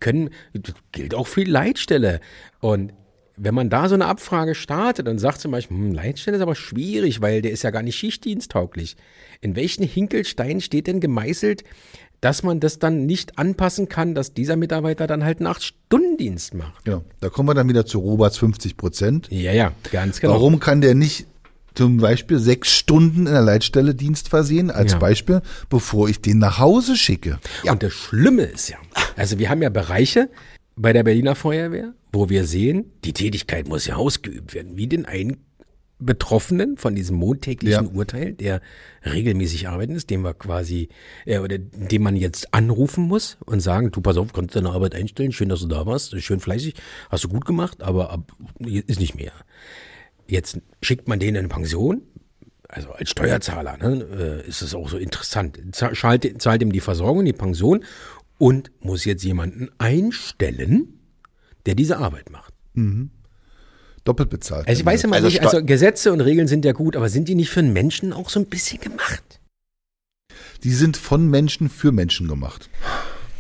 [0.01, 2.21] Können, das gilt auch für die Leitstelle.
[2.61, 2.93] Und
[3.37, 6.55] wenn man da so eine Abfrage startet und sagt zum Beispiel, hm, Leitstelle ist aber
[6.55, 8.97] schwierig, weil der ist ja gar nicht schichtdiensttauglich.
[9.41, 11.65] In welchen Hinkelstein steht denn gemeißelt,
[12.23, 16.85] dass man das dann nicht anpassen kann, dass dieser Mitarbeiter dann halt einen Acht-Stunden-Dienst macht?
[16.85, 17.05] Genau.
[17.21, 19.29] Da kommen wir dann wieder zu Roberts 50 Prozent.
[19.31, 20.35] Ja, ja, ganz genau.
[20.35, 21.27] Warum kann der nicht
[21.77, 24.99] zum Beispiel sechs Stunden in der Leitstelle Dienst versehen, als Ja.
[24.99, 27.39] Beispiel, bevor ich den nach Hause schicke?
[27.71, 28.79] Und das Schlimme ist ja,
[29.17, 30.29] also wir haben ja Bereiche
[30.75, 35.05] bei der Berliner Feuerwehr, wo wir sehen, die Tätigkeit muss ja ausgeübt werden, wie den
[35.07, 35.37] einen
[35.99, 37.91] Betroffenen von diesem montäglichen Ja.
[37.91, 38.61] Urteil, der
[39.05, 40.91] regelmäßig arbeiten ist, den wir quasi,
[41.25, 44.95] äh, oder den man jetzt anrufen muss und sagen, du pass auf, kannst deine Arbeit
[44.95, 46.75] einstellen, schön, dass du da warst, schön fleißig,
[47.09, 49.33] hast du gut gemacht, aber ab, ist nicht mehr.
[50.29, 52.03] Jetzt schickt man den in Pension,
[52.69, 55.59] also als Steuerzahler, ne, äh, ist es auch so interessant.
[55.73, 57.85] Zahlt, zahlt ihm die Versorgung, die Pension
[58.39, 61.01] und muss jetzt jemanden einstellen,
[61.65, 62.53] der diese Arbeit macht.
[64.05, 64.69] Doppelt bezahlt.
[64.69, 67.29] Also ich weiß immer Also nicht, also Gesetze und Regeln sind ja gut, aber sind
[67.29, 69.41] die nicht für einen Menschen auch so ein bisschen gemacht?
[70.63, 72.69] Die sind von Menschen für Menschen gemacht.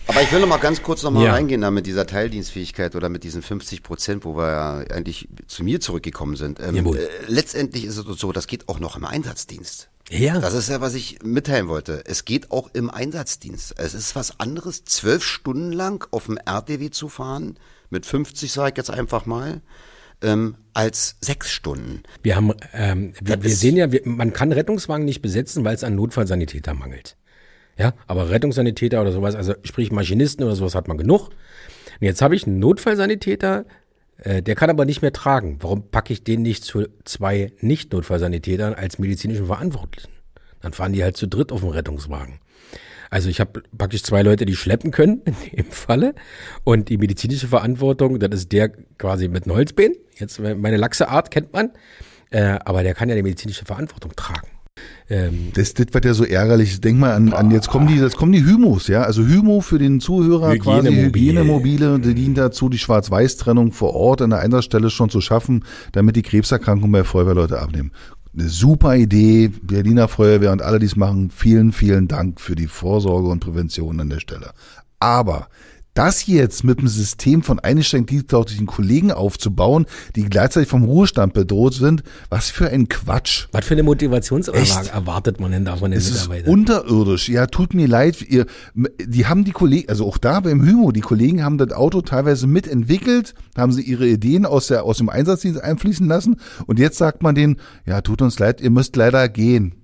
[0.08, 1.32] Aber ich will noch mal ganz kurz noch mal Ja.
[1.32, 5.64] reingehen da mit dieser Teildienstfähigkeit oder mit diesen 50 Prozent, wo wir ja eigentlich zu
[5.64, 6.60] mir zurückgekommen sind.
[6.60, 9.88] Ähm, äh, letztendlich ist es so, das geht auch noch im Einsatzdienst.
[10.10, 10.38] Ja.
[10.38, 12.04] Das ist ja, was ich mitteilen wollte.
[12.06, 13.74] Es geht auch im Einsatzdienst.
[13.78, 17.58] Es ist was anderes, zwölf Stunden lang auf dem RTW zu fahren,
[17.90, 19.62] mit 50 sage ich jetzt einfach mal,
[20.22, 22.02] ähm, als sechs Stunden.
[22.22, 25.82] Wir haben, ähm, wir, wir sehen ja, wir, man kann Rettungswagen nicht besetzen, weil es
[25.84, 27.16] an Notfallsanitäter mangelt.
[27.78, 31.28] Ja, aber Rettungssanitäter oder sowas, also sprich Maschinisten oder sowas hat man genug.
[31.28, 33.66] Und jetzt habe ich einen Notfallsanitäter,
[34.18, 35.58] äh, der kann aber nicht mehr tragen.
[35.60, 40.10] Warum packe ich den nicht zu zwei Nicht-Notfallsanitätern als medizinischen Verantwortlichen?
[40.60, 42.40] Dann fahren die halt zu dritt auf dem Rettungswagen.
[43.10, 46.14] Also ich habe praktisch zwei Leute, die schleppen können in dem Falle.
[46.64, 49.92] Und die medizinische Verantwortung, das ist der quasi mit einem Holzbein.
[50.18, 51.70] Jetzt meine Lachseart kennt man.
[52.30, 54.48] Äh, aber der kann ja die medizinische Verantwortung tragen.
[55.08, 56.80] Ähm, das, das wird ja so ärgerlich.
[56.80, 59.02] Denk mal an, an jetzt kommen die, jetzt kommen die Hymos, ja.
[59.02, 64.22] Also Hymo für den Zuhörer Hygiene quasi Hygienemobile, die dienen dazu, die Schwarz-Weiß-Trennung vor Ort
[64.22, 67.92] an der Einsatzstelle schon zu schaffen, damit die Krebserkrankungen bei Feuerwehrleute abnehmen.
[68.34, 72.66] Eine super Idee, Berliner Feuerwehr und alle, die es machen, vielen, vielen Dank für die
[72.66, 74.50] Vorsorge und Prävention an der Stelle.
[74.98, 75.48] Aber
[75.96, 81.74] das jetzt mit dem System von eingeschränkt dienstlautlichen Kollegen aufzubauen, die gleichzeitig vom Ruhestand bedroht
[81.74, 83.46] sind, was für ein Quatsch.
[83.52, 86.44] Was für eine Motivationsanlage erwartet man denn da von den es Mitarbeitern?
[86.44, 87.28] Ist unterirdisch.
[87.28, 88.22] Ja, tut mir leid.
[88.22, 92.02] Ihr, die haben die Kollegen, also auch da beim Hymo, die Kollegen haben das Auto
[92.02, 96.98] teilweise mitentwickelt, haben sie ihre Ideen aus, der, aus dem Einsatzdienst einfließen lassen und jetzt
[96.98, 97.56] sagt man denen,
[97.87, 99.74] ja, tut uns leid, ihr müsst leider gehen.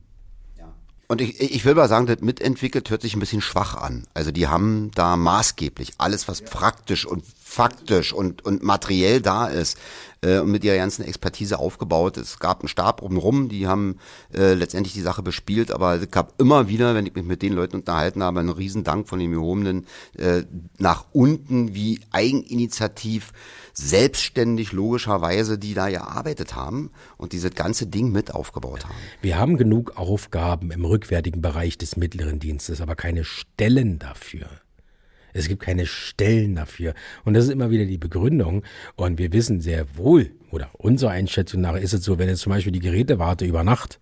[1.13, 4.05] Und ich, ich will mal sagen, das mitentwickelt hört sich ein bisschen schwach an.
[4.15, 7.23] Also die haben da maßgeblich alles, was praktisch und
[7.53, 9.77] faktisch und, und materiell da ist,
[10.23, 12.17] äh, und mit ihrer ganzen Expertise aufgebaut.
[12.17, 13.99] Es gab einen Stab obenrum, die haben
[14.35, 17.53] äh, letztendlich die Sache bespielt, aber es gab immer wieder, wenn ich mich mit den
[17.53, 19.87] Leuten unterhalten habe, einen riesen Dank von den Gehobenen
[20.17, 20.45] äh,
[20.79, 23.33] nach unten, wie eigeninitiativ
[23.75, 28.95] selbstständig logischerweise, die da gearbeitet haben und dieses ganze Ding mit aufgebaut haben.
[29.21, 34.49] Wir haben genug Aufgaben im rückwärtigen Bereich des mittleren Dienstes, aber keine Stellen dafür.
[35.33, 36.95] Es gibt keine Stellen dafür.
[37.25, 38.63] Und das ist immer wieder die Begründung.
[38.97, 42.53] Und wir wissen sehr wohl, oder unserer Einschätzung nach ist es so, wenn jetzt zum
[42.53, 43.99] Beispiel die Gerätewarte über Nacht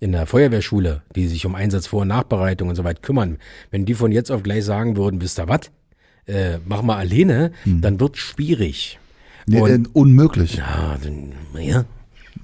[0.00, 3.38] in der Feuerwehrschule, die sich um Einsatz, und Nachbereitung und so weit kümmern,
[3.70, 5.70] wenn die von jetzt auf gleich sagen würden, wisst ihr was,
[6.26, 7.80] äh, mach mal alleine, hm.
[7.80, 8.98] dann wird schwierig.
[9.46, 10.56] Nee, und, unmöglich.
[10.56, 11.84] Ja, dann, ja.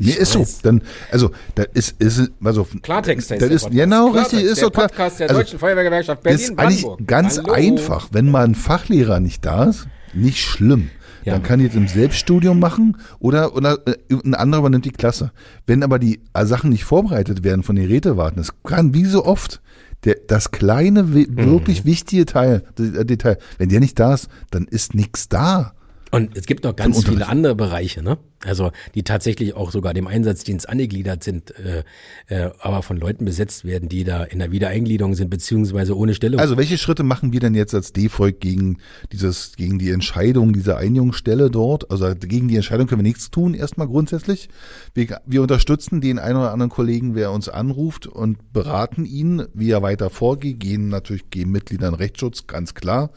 [0.01, 0.47] Nee, ist so.
[0.63, 2.67] Dann, also, da ist, ist, also.
[2.83, 4.89] Klartext heißt das ist, genau, Klartext, richtig, ist so klar.
[4.89, 7.53] Podcast der also, Deutschen Feuerwehrgewerkschaft Berlin, ist eigentlich ganz Hallo.
[7.53, 8.09] einfach.
[8.11, 10.91] Wenn mal ein Fachlehrer nicht da ist, nicht schlimm.
[11.25, 11.35] Ja.
[11.35, 15.33] Dann kann ich jetzt im Selbststudium machen oder, oder äh, ein anderer übernimmt die Klasse.
[15.67, 19.61] Wenn aber die Sachen nicht vorbereitet werden von den Rätewarten, das kann wie so oft
[20.05, 21.37] der, das kleine, mhm.
[21.37, 21.89] wirklich mhm.
[21.89, 25.75] wichtige Teil, Detail, wenn der nicht da ist, dann ist nichts da.
[26.11, 28.19] Und es gibt noch ganz viele andere Bereiche, ne?
[28.45, 31.85] Also die tatsächlich auch sogar dem Einsatzdienst angegliedert sind, äh,
[32.29, 36.41] äh, aber von Leuten besetzt werden, die da in der Wiedereingliederung sind, beziehungsweise ohne Stellung.
[36.41, 38.79] Also welche Schritte machen wir denn jetzt als D-Volk gegen
[39.13, 41.91] dieses, gegen die Entscheidung dieser Einigungsstelle dort?
[41.91, 44.49] Also gegen die Entscheidung können wir nichts tun, erstmal grundsätzlich.
[44.95, 49.71] Wir, wir unterstützen den einen oder anderen Kollegen, wer uns anruft und beraten ihn, wie
[49.71, 53.11] er weiter vorgeht, gehen natürlich gegen Mitgliedern Rechtsschutz, ganz klar,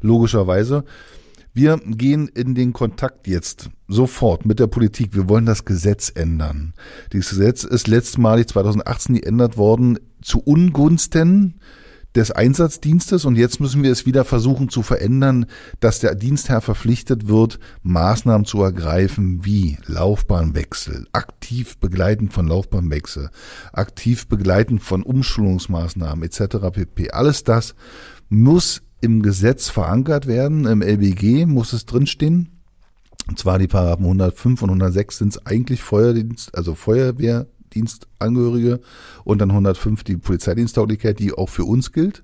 [0.00, 0.84] logischerweise.
[1.52, 5.14] Wir gehen in den Kontakt jetzt sofort mit der Politik.
[5.14, 6.74] Wir wollen das Gesetz ändern.
[7.12, 11.60] Dieses Gesetz ist letztmalig 2018 geändert worden zu Ungunsten
[12.14, 15.46] des Einsatzdienstes und jetzt müssen wir es wieder versuchen zu verändern,
[15.78, 23.30] dass der Dienstherr verpflichtet wird, Maßnahmen zu ergreifen wie Laufbahnwechsel, aktiv begleiten von Laufbahnwechsel,
[23.72, 26.56] aktiv begleiten von Umschulungsmaßnahmen etc.
[26.72, 27.10] pp.
[27.12, 27.74] Alles das
[28.28, 30.66] muss im Gesetz verankert werden.
[30.66, 32.48] Im LBG muss es drinstehen.
[33.28, 38.80] Und zwar die Paragraphen 105 und 106 sind es eigentlich Feuerdienst, also Feuerwehrdienstangehörige
[39.24, 42.22] und dann 105 die Polizeidiensttauglichkeit, die auch für uns gilt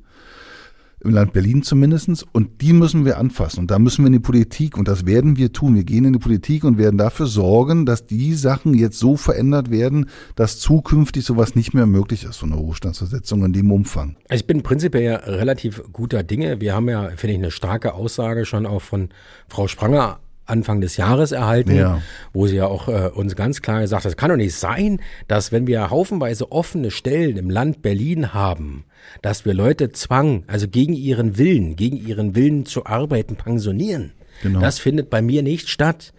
[1.06, 3.60] im Land Berlin zumindestens Und die müssen wir anfassen.
[3.60, 5.74] Und da müssen wir in die Politik, und das werden wir tun.
[5.74, 9.70] Wir gehen in die Politik und werden dafür sorgen, dass die Sachen jetzt so verändert
[9.70, 14.16] werden, dass zukünftig sowas nicht mehr möglich ist, so eine Ruhestandsversetzung in dem Umfang.
[14.28, 16.60] Also ich bin prinzipiell ja relativ guter Dinge.
[16.60, 19.08] Wir haben ja, finde ich, eine starke Aussage schon auch von
[19.48, 22.00] Frau Spranger Anfang des Jahres erhalten, ja.
[22.32, 25.00] wo sie ja auch äh, uns ganz klar gesagt hat, es kann doch nicht sein,
[25.28, 28.84] dass wenn wir haufenweise offene Stellen im Land Berlin haben,
[29.22, 34.12] dass wir Leute zwang, also gegen ihren Willen, gegen ihren Willen zu arbeiten, pensionieren.
[34.42, 34.60] Genau.
[34.60, 36.12] Das findet bei mir nicht statt.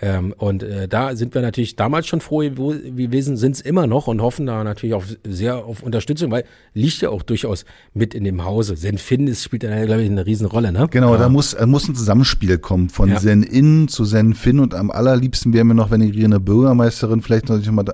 [0.00, 4.06] Ähm, und äh, da sind wir natürlich damals schon froh gewesen, sind es immer noch
[4.06, 8.22] und hoffen da natürlich auch sehr auf Unterstützung, weil liegt ja auch durchaus mit in
[8.22, 8.76] dem Hause.
[8.76, 10.86] Zen ist, spielt da, glaube ich, eine Riesenrolle, ne?
[10.88, 11.18] Genau, ja.
[11.18, 13.16] da muss, da muss ein Zusammenspiel kommen von ja.
[13.16, 17.72] Zen-In zu Zen-Fin und am allerliebsten wäre mir noch, wenn die eine Bürgermeisterin vielleicht noch
[17.72, 17.88] mal,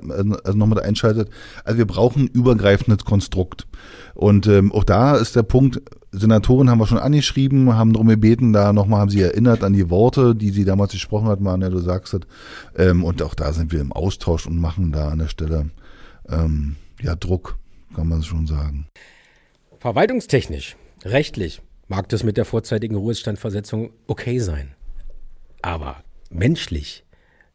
[0.45, 1.31] also noch mal einschaltet.
[1.65, 3.67] Also wir brauchen ein übergreifendes Konstrukt.
[4.15, 5.81] Und ähm, auch da ist der Punkt,
[6.13, 9.91] Senatoren haben wir schon angeschrieben, haben darum gebeten, da nochmal haben sie erinnert an die
[9.91, 12.21] Worte, die sie damals gesprochen hat, Manja, du sagst es.
[12.77, 15.71] Ähm, und auch da sind wir im Austausch und machen da an der Stelle
[16.29, 17.59] ähm, ja Druck,
[17.95, 18.87] kann man schon sagen.
[19.81, 24.75] Verwaltungstechnisch, rechtlich mag das mit der vorzeitigen Ruhestandversetzung okay sein.
[25.63, 25.97] Aber
[26.31, 27.05] menschlich,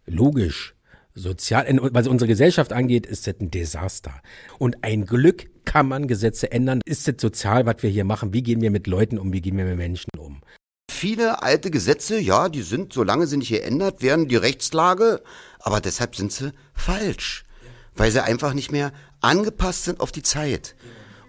[0.06, 0.76] logisch,
[1.20, 4.22] sozial, was unsere Gesellschaft angeht, ist das ein Desaster.
[4.58, 6.82] Und ein Glück kann man Gesetze ändern.
[6.86, 8.34] Ist das sozial, was wir hier machen?
[8.34, 9.32] Wie gehen wir mit Leuten um?
[9.34, 10.42] Wie gehen wir mit Menschen um?
[10.92, 15.22] Viele alte Gesetze, ja, die sind, solange sie nicht geändert werden, die Rechtslage,
[15.60, 17.46] aber deshalb sind sie falsch.
[17.96, 20.76] Weil sie einfach nicht mehr angepasst sind auf die Zeit.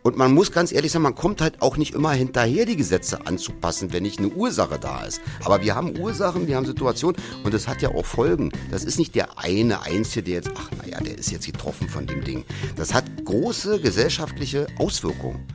[0.02, 3.26] Und man muss ganz ehrlich sagen, man kommt halt auch nicht immer hinterher, die Gesetze
[3.26, 5.20] anzupassen, wenn nicht eine Ursache da ist.
[5.44, 8.50] Aber wir haben Ursachen, wir haben Situationen und das hat ja auch Folgen.
[8.70, 12.06] Das ist nicht der eine Einzige, der jetzt, ach naja, der ist jetzt getroffen von
[12.06, 12.44] dem Ding.
[12.76, 15.46] Das hat große gesellschaftliche Auswirkungen.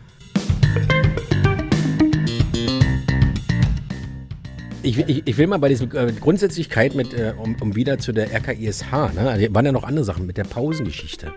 [4.84, 8.12] Ich, ich, ich, will mal bei dieser äh, Grundsätzlichkeit mit, äh, um, um, wieder zu
[8.12, 8.84] der RKISH,
[9.15, 9.31] ne?
[9.31, 11.34] Also, waren ja noch andere Sachen mit der Pausengeschichte.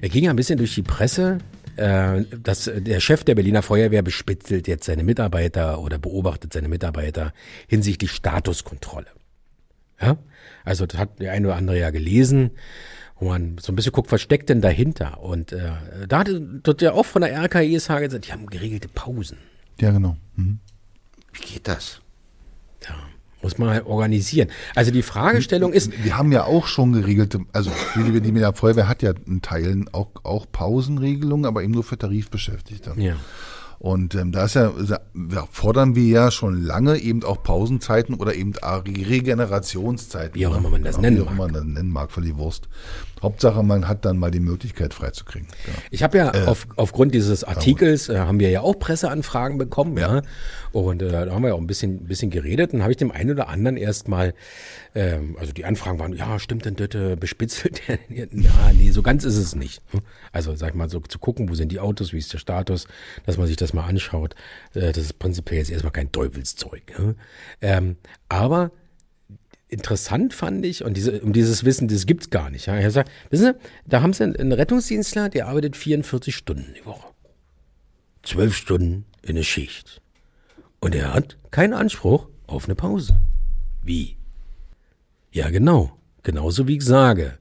[0.00, 1.40] Er ging ja ein bisschen durch die Presse,
[1.80, 7.32] äh, dass der Chef der Berliner Feuerwehr bespitzelt jetzt seine Mitarbeiter oder beobachtet seine Mitarbeiter
[7.68, 9.06] hinsichtlich Statuskontrolle.
[10.00, 10.18] Ja?
[10.64, 12.50] Also das hat der eine oder andere ja gelesen,
[13.18, 15.22] wo man so ein bisschen guckt, was steckt denn dahinter?
[15.22, 15.72] Und äh,
[16.06, 16.28] da hat
[16.62, 19.38] dort ja auch von der RKISH gesagt, die haben geregelte Pausen.
[19.80, 20.16] Ja, genau.
[20.36, 20.58] Mhm.
[21.32, 22.02] Wie geht das?
[23.42, 24.48] Muss man halt organisieren.
[24.74, 26.04] Also die Fragestellung ist.
[26.04, 30.08] Wir haben ja auch schon geregelte, also die, die Feuerwehr hat ja in Teilen auch,
[30.22, 32.94] auch Pausenregelungen, aber eben nur für Tarifbeschäftigte.
[32.96, 33.16] Ja.
[33.80, 38.34] Und ähm, da ist ja, ja, fordern wir ja schon lange eben auch Pausenzeiten oder
[38.34, 40.34] eben Regenerationszeiten.
[40.34, 41.24] Wie auch immer man das genau, nennen mag.
[41.24, 42.68] Wie auch immer man das nennen mag, völlig Wurst.
[43.22, 45.48] Hauptsache, man hat dann mal die Möglichkeit freizukriegen.
[45.66, 45.78] Genau.
[45.90, 49.96] Ich habe ja äh, auf, aufgrund dieses Artikels äh, haben wir ja auch Presseanfragen bekommen,
[49.98, 50.16] ja.
[50.16, 50.22] ja.
[50.72, 53.10] Und äh, da haben wir ja auch ein bisschen, bisschen geredet und habe ich dem
[53.10, 54.34] einen oder anderen erstmal,
[54.94, 57.82] ähm, also die Anfragen waren, ja, stimmt denn das bespitzelt?
[57.88, 58.26] ja,
[58.72, 59.82] nee, so ganz ist es nicht.
[60.32, 62.86] Also sag ich mal, so zu gucken, wo sind die Autos, wie ist der Status,
[63.26, 64.34] dass man sich das mal anschaut.
[64.74, 66.98] Äh, das ist prinzipiell jetzt erstmal kein Teufelszeug.
[66.98, 67.16] Ne?
[67.60, 67.96] Ähm,
[68.28, 68.72] aber
[69.68, 72.66] interessant fand ich, und diese, um dieses Wissen, das gibt's gar nicht.
[72.66, 72.74] Ja.
[72.76, 77.08] Er sagt, wissen Sie, da haben Sie einen Rettungsdienstler, der arbeitet 44 Stunden die Woche.
[78.22, 80.02] Zwölf Stunden in eine Schicht.
[80.80, 83.18] Und er hat keinen Anspruch auf eine Pause.
[83.82, 84.16] Wie?
[85.30, 85.96] Ja, genau.
[86.22, 87.38] Genauso wie ich sage.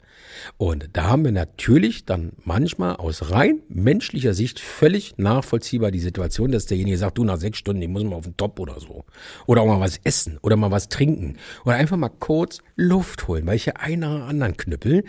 [0.57, 6.51] Und da haben wir natürlich dann manchmal aus rein menschlicher Sicht völlig nachvollziehbar die Situation,
[6.51, 9.05] dass derjenige sagt, du nach sechs Stunden, ich muss mal auf den Top oder so.
[9.45, 11.37] Oder auch mal was essen oder mal was trinken.
[11.65, 15.03] Oder einfach mal kurz Luft holen, weil ich ja einer oder anderen Knüppel.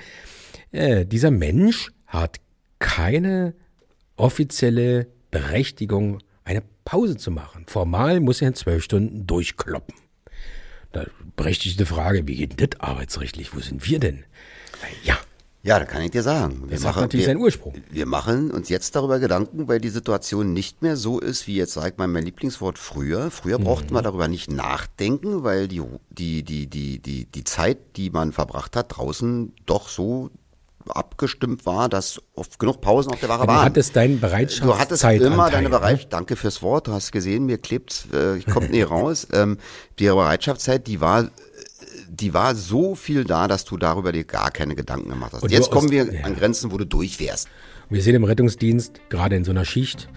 [0.72, 2.38] Äh, dieser Mensch hat
[2.78, 3.54] keine
[4.16, 7.64] offizielle Berechtigung, eine Pause zu machen.
[7.66, 9.94] Formal muss er in zwölf Stunden durchkloppen.
[10.92, 13.54] Da berechtigte Frage, wie geht das arbeitsrechtlich?
[13.54, 14.24] Wo sind wir denn?
[15.02, 15.18] Ja.
[15.62, 16.62] Ja, da kann ich dir sagen.
[16.68, 17.74] Wir das machen, natürlich wir, seinen Ursprung.
[17.90, 21.74] Wir machen uns jetzt darüber Gedanken, weil die Situation nicht mehr so ist, wie jetzt,
[21.74, 23.30] sag ich mal, mein Lieblingswort früher.
[23.30, 23.64] Früher mhm.
[23.64, 28.32] brauchten wir darüber nicht nachdenken, weil die, die, die, die, die, die Zeit, die man
[28.32, 30.30] verbracht hat, draußen doch so
[30.88, 33.58] abgestimmt war, dass oft genug Pausen auf der Wache waren.
[33.58, 34.64] Du hattest deine Bereitschaft.
[34.64, 36.04] Du hattest immer deine Bereitschaft.
[36.04, 36.10] Ne?
[36.10, 36.86] Danke fürs Wort.
[36.86, 39.28] Du hast gesehen, mir klebt, äh, ich komme nie raus.
[39.32, 39.58] Ähm,
[39.98, 41.28] die Bereitschaftszeit, die war
[42.20, 45.42] die war so viel da, dass du darüber dir gar keine Gedanken gemacht hast.
[45.42, 46.24] Und Jetzt kommen wir ja.
[46.24, 47.48] an Grenzen, wo du durch wärst.
[47.88, 50.08] Wir sehen im Rettungsdienst, gerade in so einer Schicht,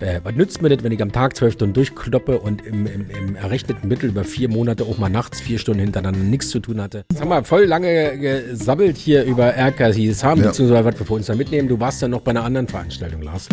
[0.00, 3.10] äh, was nützt mir das, wenn ich am Tag zwölf Stunden durchkloppe und im, im,
[3.10, 6.80] im, errechneten Mittel über vier Monate auch mal nachts vier Stunden hintereinander nichts zu tun
[6.80, 7.04] hatte?
[7.10, 10.48] Jetzt haben wir voll lange gesabbelt hier über RKCs haben, ja.
[10.48, 11.68] beziehungsweise was wir für uns da mitnehmen.
[11.68, 13.48] Du warst ja noch bei einer anderen Veranstaltung, Lars.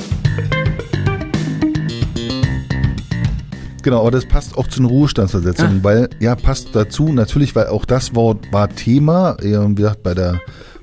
[3.86, 5.84] Genau, aber das passt auch zu einer Ruhestandsversetzung, ah.
[5.84, 10.42] weil, ja, passt dazu, natürlich, weil auch das Wort war Thema, wie gesagt, bei der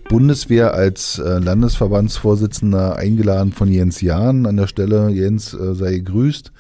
[0.09, 5.09] Bundeswehr als äh, Landesverbandsvorsitzender eingeladen von Jens Jahn an der Stelle.
[5.09, 6.53] Jens äh, sei gegrüßt,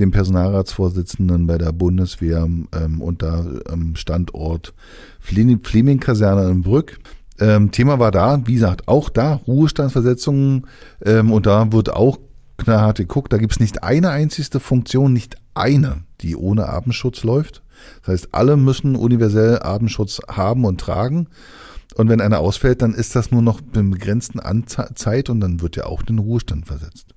[0.00, 4.74] dem Personalratsvorsitzenden bei der Bundeswehr ähm, unter ähm, Standort
[5.20, 6.98] Fleming-Kaserne in Brück.
[7.38, 10.66] Ähm, Thema war da, wie gesagt, auch da Ruhestandsversetzungen
[11.04, 12.18] ähm, und da wird auch
[12.56, 17.62] knallhart geguckt, da gibt's nicht eine einzigste Funktion, nicht eine, die ohne Atemschutz läuft.
[18.00, 21.28] Das heißt, alle müssen universell Atemschutz haben und tragen.
[21.96, 25.76] Und wenn einer ausfällt, dann ist das nur noch mit begrenzten Anzeit und dann wird
[25.76, 27.14] er auch in den Ruhestand versetzt.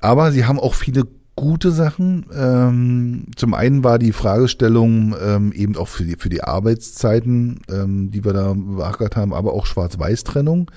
[0.00, 2.26] Aber sie haben auch viele gute Sachen.
[2.34, 8.10] Ähm, zum einen war die Fragestellung ähm, eben auch für die, für die Arbeitszeiten, ähm,
[8.10, 10.70] die wir da beackert haben, aber auch Schwarz-Weiß-Trennung.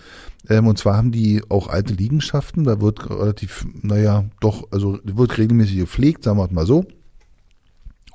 [0.49, 5.37] Ähm, und zwar haben die auch alte Liegenschaften, da wird relativ, naja, doch, also wird
[5.37, 6.85] regelmäßig gepflegt, sagen wir mal so.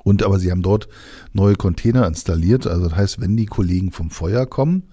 [0.03, 0.87] Und aber sie haben dort
[1.33, 2.65] neue Container installiert.
[2.65, 4.89] Also das heißt, wenn die Kollegen vom Feuer kommen,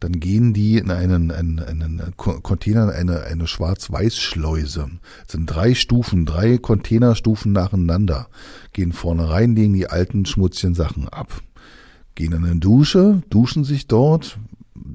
[0.00, 4.88] dann gehen die in einen, einen, einen Container, eine, eine Schwarz-Weiß-Schleuse.
[5.24, 8.28] Das sind drei Stufen, drei Containerstufen nacheinander.
[8.72, 11.42] Gehen vorne rein, legen die alten schmutzigen Sachen ab.
[12.14, 14.38] Gehen in eine Dusche, duschen sich dort,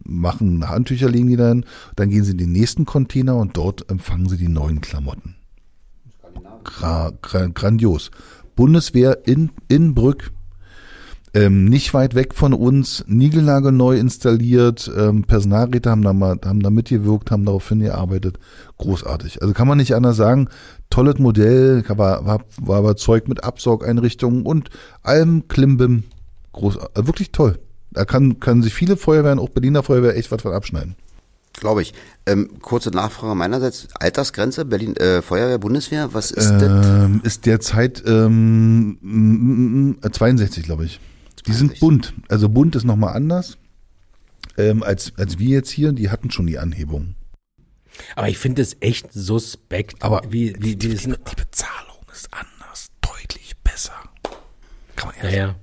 [0.04, 4.30] machen Handtücher, legen die dann, dann gehen sie in den nächsten Container und dort empfangen
[4.30, 5.36] sie die neuen Klamotten.
[6.64, 8.12] Gra gra grandios.
[8.56, 10.32] Bundeswehr in, in Brück,
[11.36, 16.64] ähm, nicht weit weg von uns, Nigelnagel neu installiert, ähm, Personalräte haben da mal, haben
[16.64, 18.40] da mitgewirkt, haben darauf hingearbeitet.
[18.78, 19.42] Großartig.
[19.42, 20.48] Also kann man nicht anders sagen.
[20.90, 24.70] Tolles Modell, war, war, war überzeugt mit Absaugeinrichtungen und
[25.04, 26.06] allem Klimbim.
[26.54, 27.60] Groß, also wirklich toll.
[27.96, 30.96] Da kann, können sich viele Feuerwehren, auch Berliner Feuerwehr, echt was von abschneiden.
[31.54, 31.94] Glaube ich.
[32.26, 33.88] Ähm, kurze Nachfrage meinerseits.
[33.96, 36.64] Altersgrenze, Berlin, äh, Feuerwehr, Bundeswehr, was ist das?
[36.64, 41.00] Ähm, ist derzeit ähm, mm, mm, 62, glaube ich.
[41.48, 41.80] Die sind 62.
[41.80, 42.14] bunt.
[42.28, 43.58] Also bunt ist nochmal anders
[44.58, 45.94] ähm, als, als wir jetzt hier.
[45.94, 47.16] Die hatten schon die Anhebung.
[48.16, 50.04] Aber ich finde es echt suspekt.
[50.04, 53.94] Aber wie, wie, wie das die Bezahlung ist anders, deutlich besser.
[54.96, 55.56] Kann man Ja, ja.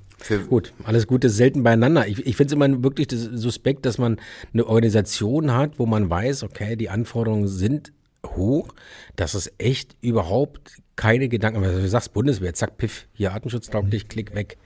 [0.48, 2.06] Gut, alles Gute ist selten beieinander.
[2.06, 4.18] Ich, ich finde es immer wirklich das suspekt, dass man
[4.52, 7.92] eine Organisation hat, wo man weiß, okay, die Anforderungen sind
[8.26, 8.68] hoch,
[9.16, 14.35] dass es echt überhaupt keine Gedanken, aber du sagst Bundeswehr, zack, piff, hier artenschutztauglich, klick
[14.35, 14.58] weg.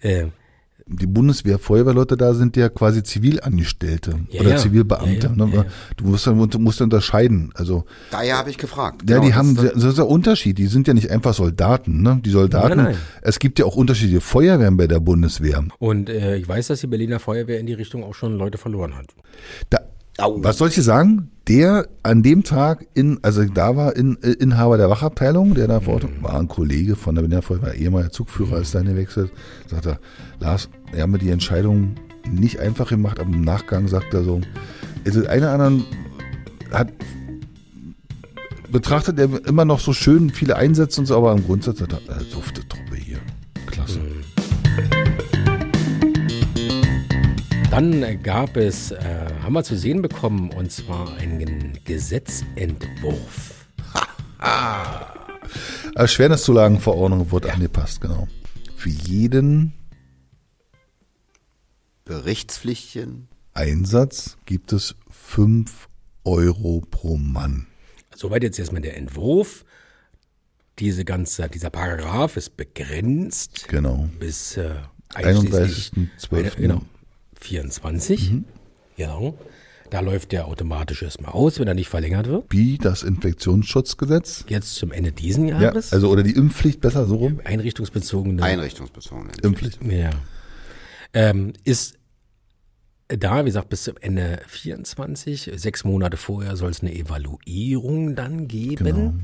[0.00, 0.26] Äh,
[0.86, 4.56] die Bundeswehr, Feuerwehrleute da sind ja quasi Zivilangestellte Ja, oder ja.
[4.56, 5.26] Zivilbeamte.
[5.28, 5.50] Ja, ja, ne?
[5.54, 5.68] ja, ja.
[5.96, 7.50] Du musst, dann- du musst unterscheiden.
[7.54, 9.02] Also Daher habe ich gefragt.
[9.08, 10.58] ja, Genau, die das haben, ist- das ist der Unterschied.
[10.58, 12.02] Die sind ja nicht einfach Soldaten.
[12.02, 12.20] Ne?
[12.24, 12.76] Die Soldaten.
[12.76, 12.96] Nein, nein.
[13.22, 15.64] Es gibt ja auch unterschiedliche Feuerwehren bei der Bundeswehr.
[15.78, 18.96] und äh, ich weiß, dass die Berliner Feuerwehr in die Richtung auch schon Leute verloren
[18.96, 19.06] hat.
[19.70, 19.80] Da,
[20.18, 20.42] Au.
[20.42, 21.30] was soll ich dir sagen?
[21.48, 25.80] Der an dem Tag in, also da war in, äh, Inhaber der Wachabteilung, der da
[25.80, 29.32] vor Ort war ein Kollege von der Feuerwehr, ehemaliger Zugführer, ist dahin gewechselt,
[29.66, 29.98] sagt er,
[30.38, 31.96] Lars, wir haben mir die Entscheidung
[32.30, 34.40] nicht einfach gemacht, aber im Nachgang sagt er so,
[35.04, 35.84] also einer anderen
[36.70, 36.92] hat
[38.70, 41.98] betrachtet er immer noch so schön viele Einsätze und so, aber im Grundsatz sagt er,
[41.98, 43.18] äh, dufte Truppe hier.
[43.66, 44.00] Klasse.
[47.72, 48.98] Dann äh, gab es, äh,
[49.42, 53.66] haben wir zu sehen bekommen, und zwar einen Gesetzentwurf.
[55.94, 58.28] Erschwerniszulagenverordnung wurde angepasst, genau.
[58.76, 59.72] Für jeden
[62.04, 63.28] Berichtspflichtchen.
[63.54, 65.88] Einsatz gibt es 5
[66.24, 67.68] Euro pro Mann.
[68.14, 69.64] Soweit jetzt erstmal der Entwurf.
[70.78, 74.10] Diese ganze, dieser Paragraph ist begrenzt Genau.
[74.18, 74.74] bis äh,
[75.14, 76.56] einschließlich 31.12..
[76.56, 76.82] Genau,
[77.44, 78.32] 24.
[78.96, 79.38] Genau.
[79.90, 82.44] Da läuft der automatisch erstmal aus, wenn er nicht verlängert wird.
[82.50, 84.44] Wie das Infektionsschutzgesetz.
[84.48, 85.92] Jetzt zum Ende diesen Ja, Jahres.
[85.92, 87.40] also oder die Impfpflicht besser so rum.
[87.44, 89.28] einrichtungsbezogene Einrichtungsbezogen.
[89.42, 89.80] Impfpflicht.
[89.84, 90.10] Ja.
[91.12, 91.98] Ähm, ist
[93.08, 95.50] da, wie gesagt, bis zum Ende 24.
[95.56, 98.84] Sechs Monate vorher soll es eine Evaluierung dann geben.
[98.86, 99.14] Genau.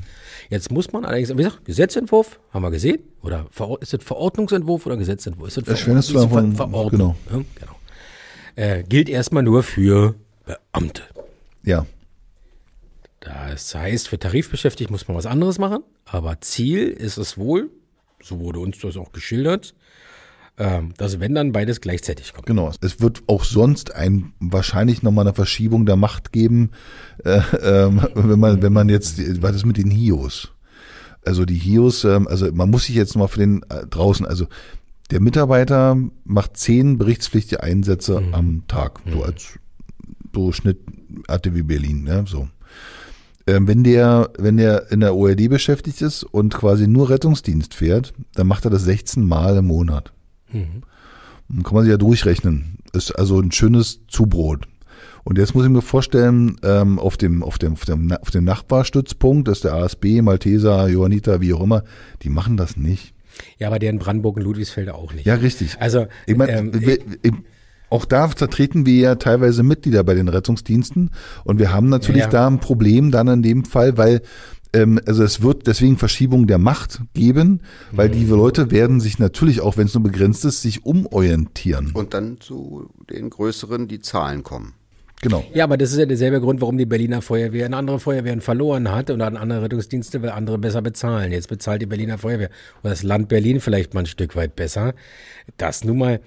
[0.51, 2.99] Jetzt muss man allerdings, wie gesagt, Gesetzentwurf, haben wir gesehen.
[3.23, 3.47] Oder
[3.81, 5.47] ist es Verordnungsentwurf oder Gesetzentwurf?
[5.47, 6.55] Ist es Erschwerniszulagen Verordnung?
[6.55, 7.15] von- Verordnung.
[7.31, 7.75] Ja, genau.
[8.59, 11.03] Äh, gilt erstmal nur für Beamte.
[11.63, 11.85] Ja.
[13.21, 17.69] Das heißt, für Tarifbeschäftigte muss man was anderes machen, aber Ziel ist es wohl,
[18.21, 19.75] so wurde uns das auch geschildert,
[20.57, 22.47] ähm, dass wenn dann beides gleichzeitig kommt.
[22.47, 22.69] Genau.
[22.81, 26.71] Es wird auch sonst ein wahrscheinlich nochmal eine Verschiebung der Macht geben,
[27.23, 30.51] äh, ähm, wenn man, wenn man jetzt, was ist mit den HIOs?
[31.25, 34.47] Also die HIOs, ähm, also man muss sich jetzt mal für den äh, draußen, also
[35.11, 39.59] der Mitarbeiter macht zehn berichtspflichtige Einsätze am Tag, so als
[40.33, 40.79] so Schnitt
[41.27, 42.47] ATW Berlin, ne, so.
[43.47, 48.13] Ähm, wenn der, wenn der in der ORD beschäftigt ist und quasi nur Rettungsdienst fährt,
[48.35, 50.13] dann macht er das 16 Mal im Monat.
[51.49, 52.77] Dann kann man sich ja durchrechnen.
[52.93, 54.67] Ist also ein schönes Zubrot.
[55.23, 58.43] Und jetzt muss ich mir vorstellen, ähm, auf dem, auf dem, auf dem, auf dem
[58.43, 61.83] Nachbarstützpunkt, das ist der ASB, Malteser, Johanniter, wie auch immer,
[62.21, 63.13] die machen das nicht.
[63.57, 65.25] Ja, aber der in Brandenburg und Ludwigsfelde auch nicht.
[65.25, 65.77] Ja, richtig.
[65.79, 67.33] Also, ich mein, ähm, wir- ich-
[67.89, 71.09] auch da vertreten wir ja teilweise Mitglieder bei den Rettungsdiensten
[71.43, 72.31] und wir haben natürlich Ja, ja.
[72.31, 74.21] da ein Problem dann in dem Fall, weil
[74.71, 78.13] ähm, also es wird deswegen Verschiebung der Macht geben, weil Mhm.
[78.13, 81.89] die Leute werden sich natürlich, auch wenn es nur begrenzt ist, sich umorientieren.
[81.95, 84.73] Und dann zu den größeren, die Zahlen kommen.
[85.21, 85.43] Genau.
[85.53, 88.89] Ja, aber das ist ja derselbe Grund, warum die Berliner Feuerwehr in andere Feuerwehren verloren
[88.89, 91.33] hat und an andere Rettungsdienste, weil andere besser bezahlen.
[91.33, 92.49] Jetzt bezahlt die Berliner Feuerwehr
[92.81, 94.93] oder das Land Berlin vielleicht mal ein Stück weit besser.
[95.57, 96.21] Das nun mal,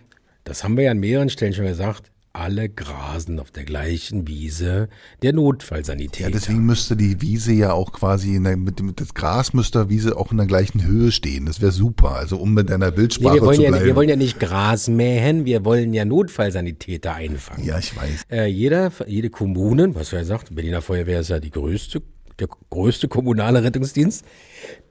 [0.44, 4.88] das haben wir ja an mehreren Stellen schon gesagt, alle grasen auf der gleichen Wiese
[5.22, 6.20] der Notfallsanität.
[6.26, 9.52] Ja, deswegen müsste die Wiese ja auch quasi, in der, mit, dem- mit das Gras
[9.52, 11.44] müsste der Wiese auch in der gleichen Höhe stehen.
[11.46, 12.12] Das wäre super.
[12.16, 13.84] Also um mit deiner Nee, Bildsprache wir, wollen zu ja, bleiben.
[13.84, 17.64] wir wollen ja nicht Gras mähen, wir wollen ja Notfallsanitäter einfangen.
[17.66, 18.22] ja, ich weiß.
[18.30, 22.02] Äh, jeder, jede Kommune, was du ja sagt, Berliner Feuerwehr ist ja die größte,
[22.38, 24.24] der größte kommunale Rettungsdienst,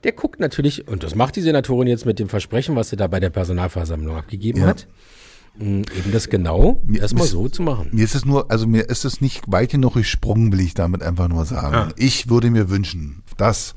[0.04, 3.08] der guckt natürlich, und das macht die Senatorin jetzt mit dem Versprechen, was sie da
[3.08, 4.66] bei der Personalversammlung abgegeben Ja.
[4.68, 4.86] hat,
[5.60, 7.90] Eben das genau Mir- erstmal so zu machen.
[7.92, 11.02] Mir ist es nur, also mir ist es nicht weit genug gesprungen, will ich damit
[11.02, 11.74] einfach nur sagen.
[11.74, 11.92] Ah.
[11.96, 13.74] Ich würde mir wünschen, dass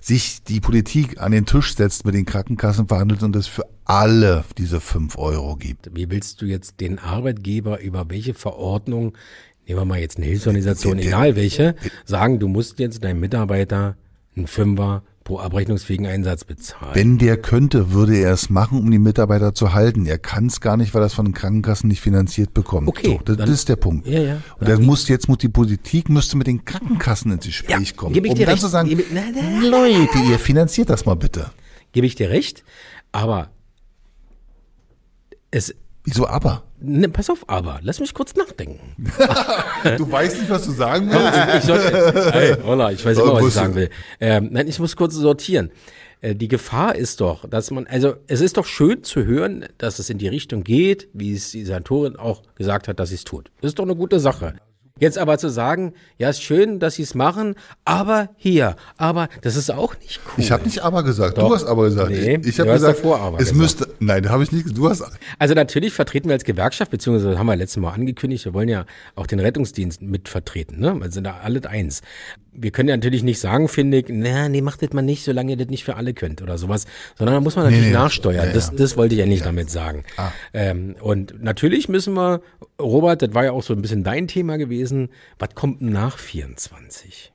[0.00, 4.44] sich die Politik an den Tisch setzt, mit den Krankenkassen verhandelt und es für alle
[4.58, 5.90] diese fünf Euro gibt.
[5.94, 9.16] Wie willst du jetzt den Arbeitgeber über welche Verordnung,
[9.66, 13.20] nehmen wir mal jetzt eine Hilfsorganisation, Der- der- egal welche, sagen, du musst jetzt deinem
[13.20, 13.96] Mitarbeiter
[14.36, 16.94] einen Fünfer pro abrechnungsfähigen Einsatz bezahlen?
[16.94, 20.06] Wenn der könnte, würde er es machen, um die Mitarbeiter zu halten.
[20.06, 22.88] Er kann es gar nicht, weil er es von den Krankenkassen nicht finanziert bekommt.
[22.88, 24.06] Okay, so, das, dann- ist der Punkt.
[24.08, 24.42] Ja, ja.
[24.58, 28.14] Und das muss jetzt muss die Politik müsste mit den Krankenkassen ins Gespräch Ja, kommen,
[28.16, 28.62] ich um dir dann recht.
[28.62, 29.68] zu sagen, Gebe- na, na.
[29.68, 31.50] Leute, ihr finanziert das mal bitte.
[31.92, 32.64] Gebe ich dir recht,
[33.12, 33.50] aber
[35.50, 35.74] es,
[36.08, 36.62] Wieso aber?
[36.80, 38.94] ne, pass auf, aber lass mich kurz nachdenken.
[39.96, 41.58] Du weißt nicht, was du sagen willst?
[41.58, 43.90] Ich sollte, hey, holla, ich weiß immer, was ich sagen will.
[44.20, 45.70] Ähm, nein, ich muss kurz sortieren.
[46.20, 49.98] Äh, Die Gefahr ist doch, dass man, also es ist doch schön zu hören, dass
[49.98, 53.24] es in die Richtung geht, wie es die Senatorin auch gesagt hat, dass sie es
[53.24, 53.50] tut.
[53.60, 54.54] Das ist doch eine gute Sache.
[54.98, 59.56] Jetzt aber zu sagen, ja, ist schön, dass sie es machen, aber hier, aber das
[59.56, 60.34] ist auch nicht cool.
[60.44, 61.48] Ich habe nicht aber gesagt, Doch.
[61.48, 62.10] du hast aber gesagt.
[62.10, 63.58] Nee, ich ich habe gesagt, davor aber es gesagt.
[63.58, 65.02] müsste, nein, da habe ich nicht, du hast,
[65.38, 68.84] Also natürlich vertreten wir als Gewerkschaft, beziehungsweise haben wir letztes Mal angekündigt, wir wollen ja
[69.14, 70.94] auch den Rettungsdienst mit vertreten, ne?
[71.00, 72.02] Wir sind da alle eins.
[72.60, 75.52] Wir können ja natürlich nicht sagen, finde ich, na, nee, macht das mal nicht, solange
[75.52, 76.86] ihr das nicht für alle könnt oder sowas,
[77.16, 78.46] sondern da muss man natürlich nee, nachsteuern.
[78.48, 78.72] ja, Das, ja.
[78.76, 80.02] das wollte ich ja nicht damit sagen.
[80.52, 82.40] Ähm, und natürlich müssen wir,
[82.80, 84.87] Robert, das war ja auch so ein bisschen dein Thema gewesen,
[85.38, 87.32] was kommt nach 24?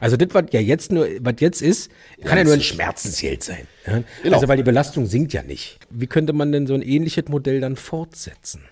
[0.00, 1.90] Also das, was ja jetzt nur, was jetzt ist,
[2.24, 3.66] kann ja nur ein Schmerzensgeld sein.
[3.86, 4.02] Ja?
[4.22, 4.36] Genau.
[4.36, 5.78] Also weil die Belastung sinkt ja nicht.
[5.90, 8.62] Wie könnte man denn so ein ähnliches Modell dann fortsetzen?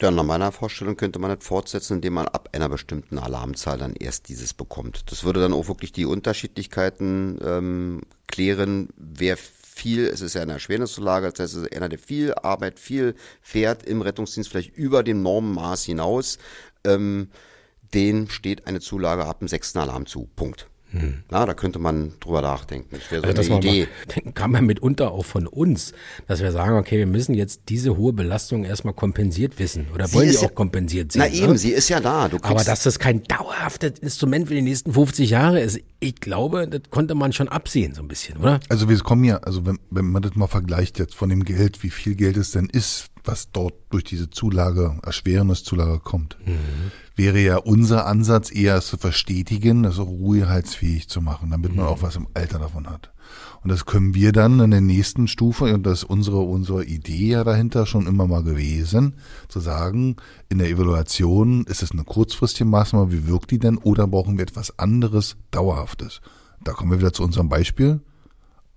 [0.00, 3.94] Ja, nach meiner Vorstellung könnte man das fortsetzen, indem man ab einer bestimmten Alarmzahl dann
[3.94, 5.10] erst dieses bekommt.
[5.10, 9.36] Das würde dann auch wirklich die Unterschiedlichkeiten ähm, klären, wer
[9.78, 13.84] viel, es ist ja eine Erschwerniszulage, das heißt, es ist der viel Arbeit, viel fährt
[13.84, 16.38] im Rettungsdienst, vielleicht über dem Normenmaß hinaus,
[16.84, 17.30] ähm,
[17.94, 20.28] den steht eine Zulage ab dem sechsten Alarm zu.
[20.36, 20.68] Punkt.
[21.30, 22.88] Na, da könnte man drüber nachdenken.
[22.92, 23.88] Das wäre so Also eine Idee.
[24.24, 25.92] mal, kam ja mitunter auch von uns,
[26.26, 30.28] dass wir sagen, okay, wir müssen jetzt diese hohe Belastung erstmal kompensiert wissen oder wollen
[30.30, 31.20] die ja- auch kompensiert sehen.
[31.20, 31.58] Na eben, ne?
[31.58, 32.30] sie ist ja da.
[32.42, 36.82] Aber dass das kein dauerhaftes Instrument für die nächsten 50 Jahre ist, ich glaube, das
[36.90, 38.60] konnte man schon absehen, so ein bisschen, oder?
[38.68, 41.82] also wir kommen ja, also wenn, wenn man das mal vergleicht jetzt von dem Geld,
[41.82, 46.38] wie viel Geld es denn ist, was dort durch diese Zulage, Erschwerniszulage kommt,
[47.14, 51.86] wäre ja unser Ansatz eher es zu verstetigen, das auch ruhehaltsfähig zu machen, damit man
[51.86, 53.12] auch was im Alter davon hat.
[53.62, 57.32] Und das können wir dann in der nächsten Stufe, und das ist unsere, unsere Idee
[57.32, 59.16] ja dahinter schon immer mal gewesen,
[59.48, 60.16] zu sagen,
[60.48, 64.44] in der Evaluation ist es eine kurzfristige Maßnahme, wie wirkt die denn, oder brauchen wir
[64.44, 66.22] etwas anderes, dauerhaftes?
[66.64, 68.00] Da kommen wir wieder zu unserem Beispiel.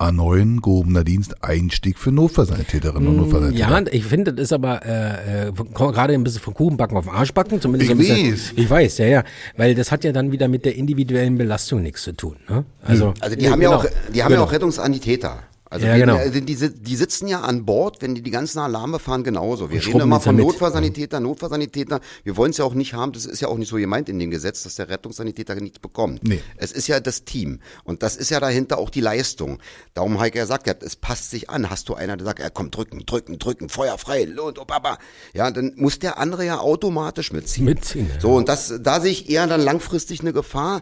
[0.01, 3.69] A9, gehobener Dienst, Einstieg für Notfallsanitäterinnen und Notfallsanitäter.
[3.69, 7.61] Ja, ich finde, das ist aber äh, äh, gerade ein bisschen von Kuchenbacken auf Arschbacken,
[7.61, 8.31] zumindest Ich bisschen.
[8.33, 8.53] weiß.
[8.55, 9.23] Ich weiß, ja, ja,
[9.57, 12.37] weil das hat ja dann wieder mit der individuellen Belastung nichts zu tun.
[12.49, 12.65] Ne?
[12.83, 13.81] Also, Also die haben ja genau.
[13.81, 14.47] auch, die haben ja Genau.
[14.47, 15.43] auch Rettungssanitäter.
[15.71, 16.19] Also Ja, die, genau.
[16.29, 19.71] die, die, die sitzen ja an Bord, wenn die die ganzen Alarme fahren, genauso.
[19.71, 20.35] Wir reden immer ja von.
[20.35, 22.01] Notfallsanitäter, Notfallsanitäter.
[22.25, 24.19] Wir wollen es ja auch nicht haben, das ist ja auch nicht so gemeint in
[24.19, 26.27] dem Gesetz, dass der Rettungssanitäter nichts bekommt.
[26.27, 26.41] Nee.
[26.57, 27.61] Es ist ja das Team.
[27.85, 29.59] Und das ist ja dahinter auch die Leistung.
[29.93, 31.69] Darum Heike ja sagt, ja, es passt sich an.
[31.69, 34.97] Hast du einer, der sagt, er kommt drücken, drücken, drücken, Feuer frei, und oh Papa.
[35.33, 37.63] Ja, dann muss der andere ja automatisch mitziehen.
[37.63, 38.19] Mitziehen, ja.
[38.19, 40.81] So, und das, da sehe ich eher dann langfristig eine Gefahr,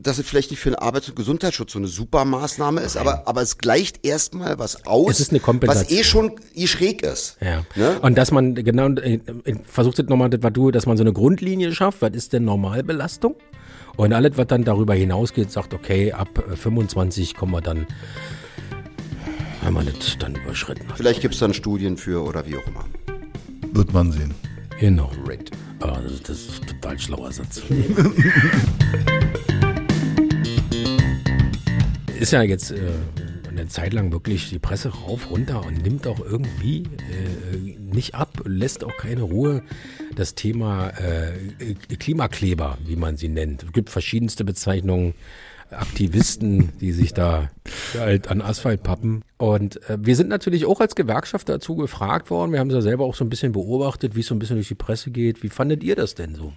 [0.00, 3.26] dass es vielleicht nicht für den Arbeits- und Gesundheitsschutz so eine super Maßnahme ist, aber,
[3.26, 5.90] aber es gleicht erstmal was aus, Es ist eine Kompensation.
[5.90, 7.36] was eh schon eh schräg ist.
[7.40, 7.64] Ja.
[7.76, 7.98] Ne?
[8.00, 11.02] Und dass man genau, äh, äh, versucht jetzt nochmal, das war du, dass man so
[11.02, 13.36] eine Grundlinie schafft, was ist denn Normalbelastung?
[13.96, 17.86] Und alles, was dann darüber hinausgeht, sagt, okay, ab äh, 25 kommen wir dann,
[19.62, 20.96] wenn man das dann überschritten hat.
[20.96, 22.84] Vielleicht gibt's dann Studien für oder wie auch immer.
[23.72, 24.34] Wird man sehen.
[24.80, 25.10] Genau.
[25.24, 25.50] Great.
[25.80, 27.62] Ah, das, das ist ein total schlauer Satz.
[32.22, 32.76] ist ja jetzt äh,
[33.48, 38.42] eine Zeit lang wirklich die Presse rauf, runter und nimmt auch irgendwie äh, nicht ab,
[38.44, 39.62] lässt auch keine Ruhe.
[40.14, 43.64] Das Thema äh, Klimakleber, wie man sie nennt.
[43.64, 45.14] Es gibt verschiedenste Bezeichnungen.
[45.70, 47.48] Aktivisten, die sich da
[47.98, 49.22] halt an Asphalt pappen.
[49.38, 52.52] Und äh, wir sind natürlich auch als Gewerkschaft dazu gefragt worden.
[52.52, 54.56] Wir haben es ja selber auch so ein bisschen beobachtet, wie es so ein bisschen
[54.56, 55.42] durch die Presse geht.
[55.42, 56.52] Wie fandet ihr das denn so?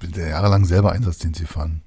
[0.00, 1.82] bin ja jahrelang selber Einsatzdienst gefahren.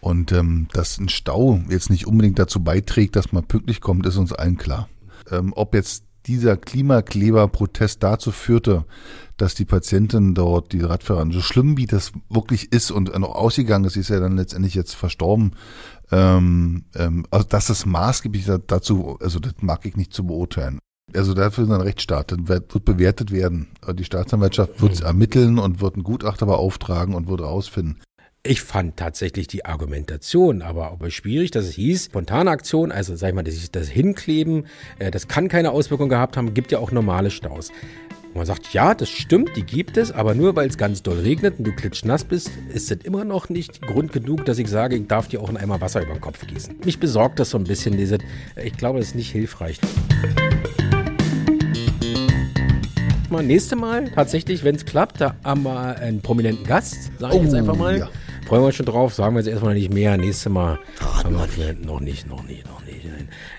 [0.00, 4.16] Und ähm, dass ein Stau jetzt nicht unbedingt dazu beiträgt, dass man pünktlich kommt, ist
[4.16, 4.88] uns allen klar.
[5.30, 8.84] Ähm, ob jetzt dieser Klimakleber-Protest dazu führte,
[9.36, 13.86] dass die Patientin dort, die Radfahrerin, so schlimm wie das wirklich ist und noch ausgegangen
[13.86, 15.52] ist, sie ist ja dann letztendlich jetzt verstorben,
[16.12, 20.78] ähm, ähm, also dass das maßgeblich da- dazu, also das mag ich nicht zu beurteilen.
[21.14, 22.30] Also dafür ist ein Rechtsstaat.
[22.30, 23.66] Dann wird, bewertet werden.
[23.94, 27.98] Die Staatsanwaltschaft wird ermitteln und wird einen Gutachter beauftragen und wird rausfinden.
[28.42, 33.28] Ich fand tatsächlich die Argumentation aber, aber schwierig, dass es hieß, spontane Aktion, also sag
[33.28, 34.64] ich mal, das, das Hinkleben,
[34.98, 37.68] äh, das kann keine Auswirkung gehabt haben, gibt ja auch normale Staus.
[38.28, 41.18] Und man sagt, ja, das stimmt, die gibt es, aber nur weil es ganz doll
[41.18, 44.96] regnet und du klitschnass bist, ist das immer noch nicht Grund genug, dass ich sage,
[44.96, 46.76] ich darf dir auch in einmal Wasser über den Kopf gießen.
[46.82, 48.16] Mich besorgt das so ein bisschen, diese,
[48.56, 49.78] ich glaube, das ist nicht hilfreich.
[53.30, 57.42] Mal, nächste Mal, tatsächlich, wenn es klappt, da haben wir einen prominenten Gast, sage ich
[57.44, 57.98] jetzt einfach mal.
[57.98, 58.08] ja.
[58.46, 60.16] Freuen wir uns schon drauf, sagen wir jetzt erstmal nicht mehr.
[60.16, 62.90] Nächstes Mal haben wir vielleicht noch nicht, noch nicht, noch nicht.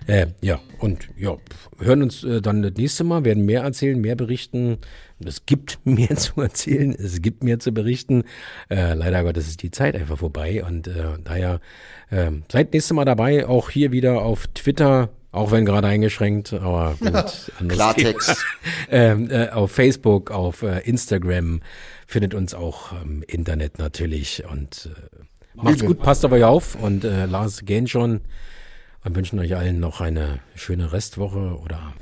[0.07, 1.38] Äh, ja, und ja,
[1.80, 4.80] hören uns äh, dann das nächste Mal, werden mehr erzählen, mehr berichten.
[5.24, 8.24] Es gibt mehr zu erzählen, es gibt mehr zu berichten.
[8.69, 11.61] Äh, leider Gottes ist die Zeit einfach vorbei und äh, daher
[12.09, 15.09] äh, seid nächstes Mal dabei, auch hier wieder auf Twitter.
[15.34, 17.52] Auch wenn gerade eingeschränkt, aber gut.
[17.70, 18.44] Klartext.
[18.90, 21.62] ähm, äh, auf Facebook, auf äh, Instagram,
[22.08, 25.24] findet uns auch im Internet natürlich und äh,
[25.56, 28.22] macht's gut, passt auf euch auf und äh, Lars gehen schon
[29.06, 31.94] und wünschen euch allen noch eine schöne Restwoche oder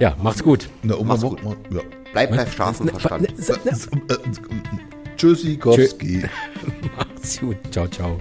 [0.00, 0.68] ja, macht's gut.
[0.82, 1.58] Na, um Mach's mal- gut.
[1.70, 1.80] Ja.
[2.12, 3.28] Bleibt bei scharfem Verstand.
[5.16, 6.24] Tschüssikowski.
[6.96, 7.56] Macht's gut.
[7.70, 8.20] Ciao, ciao.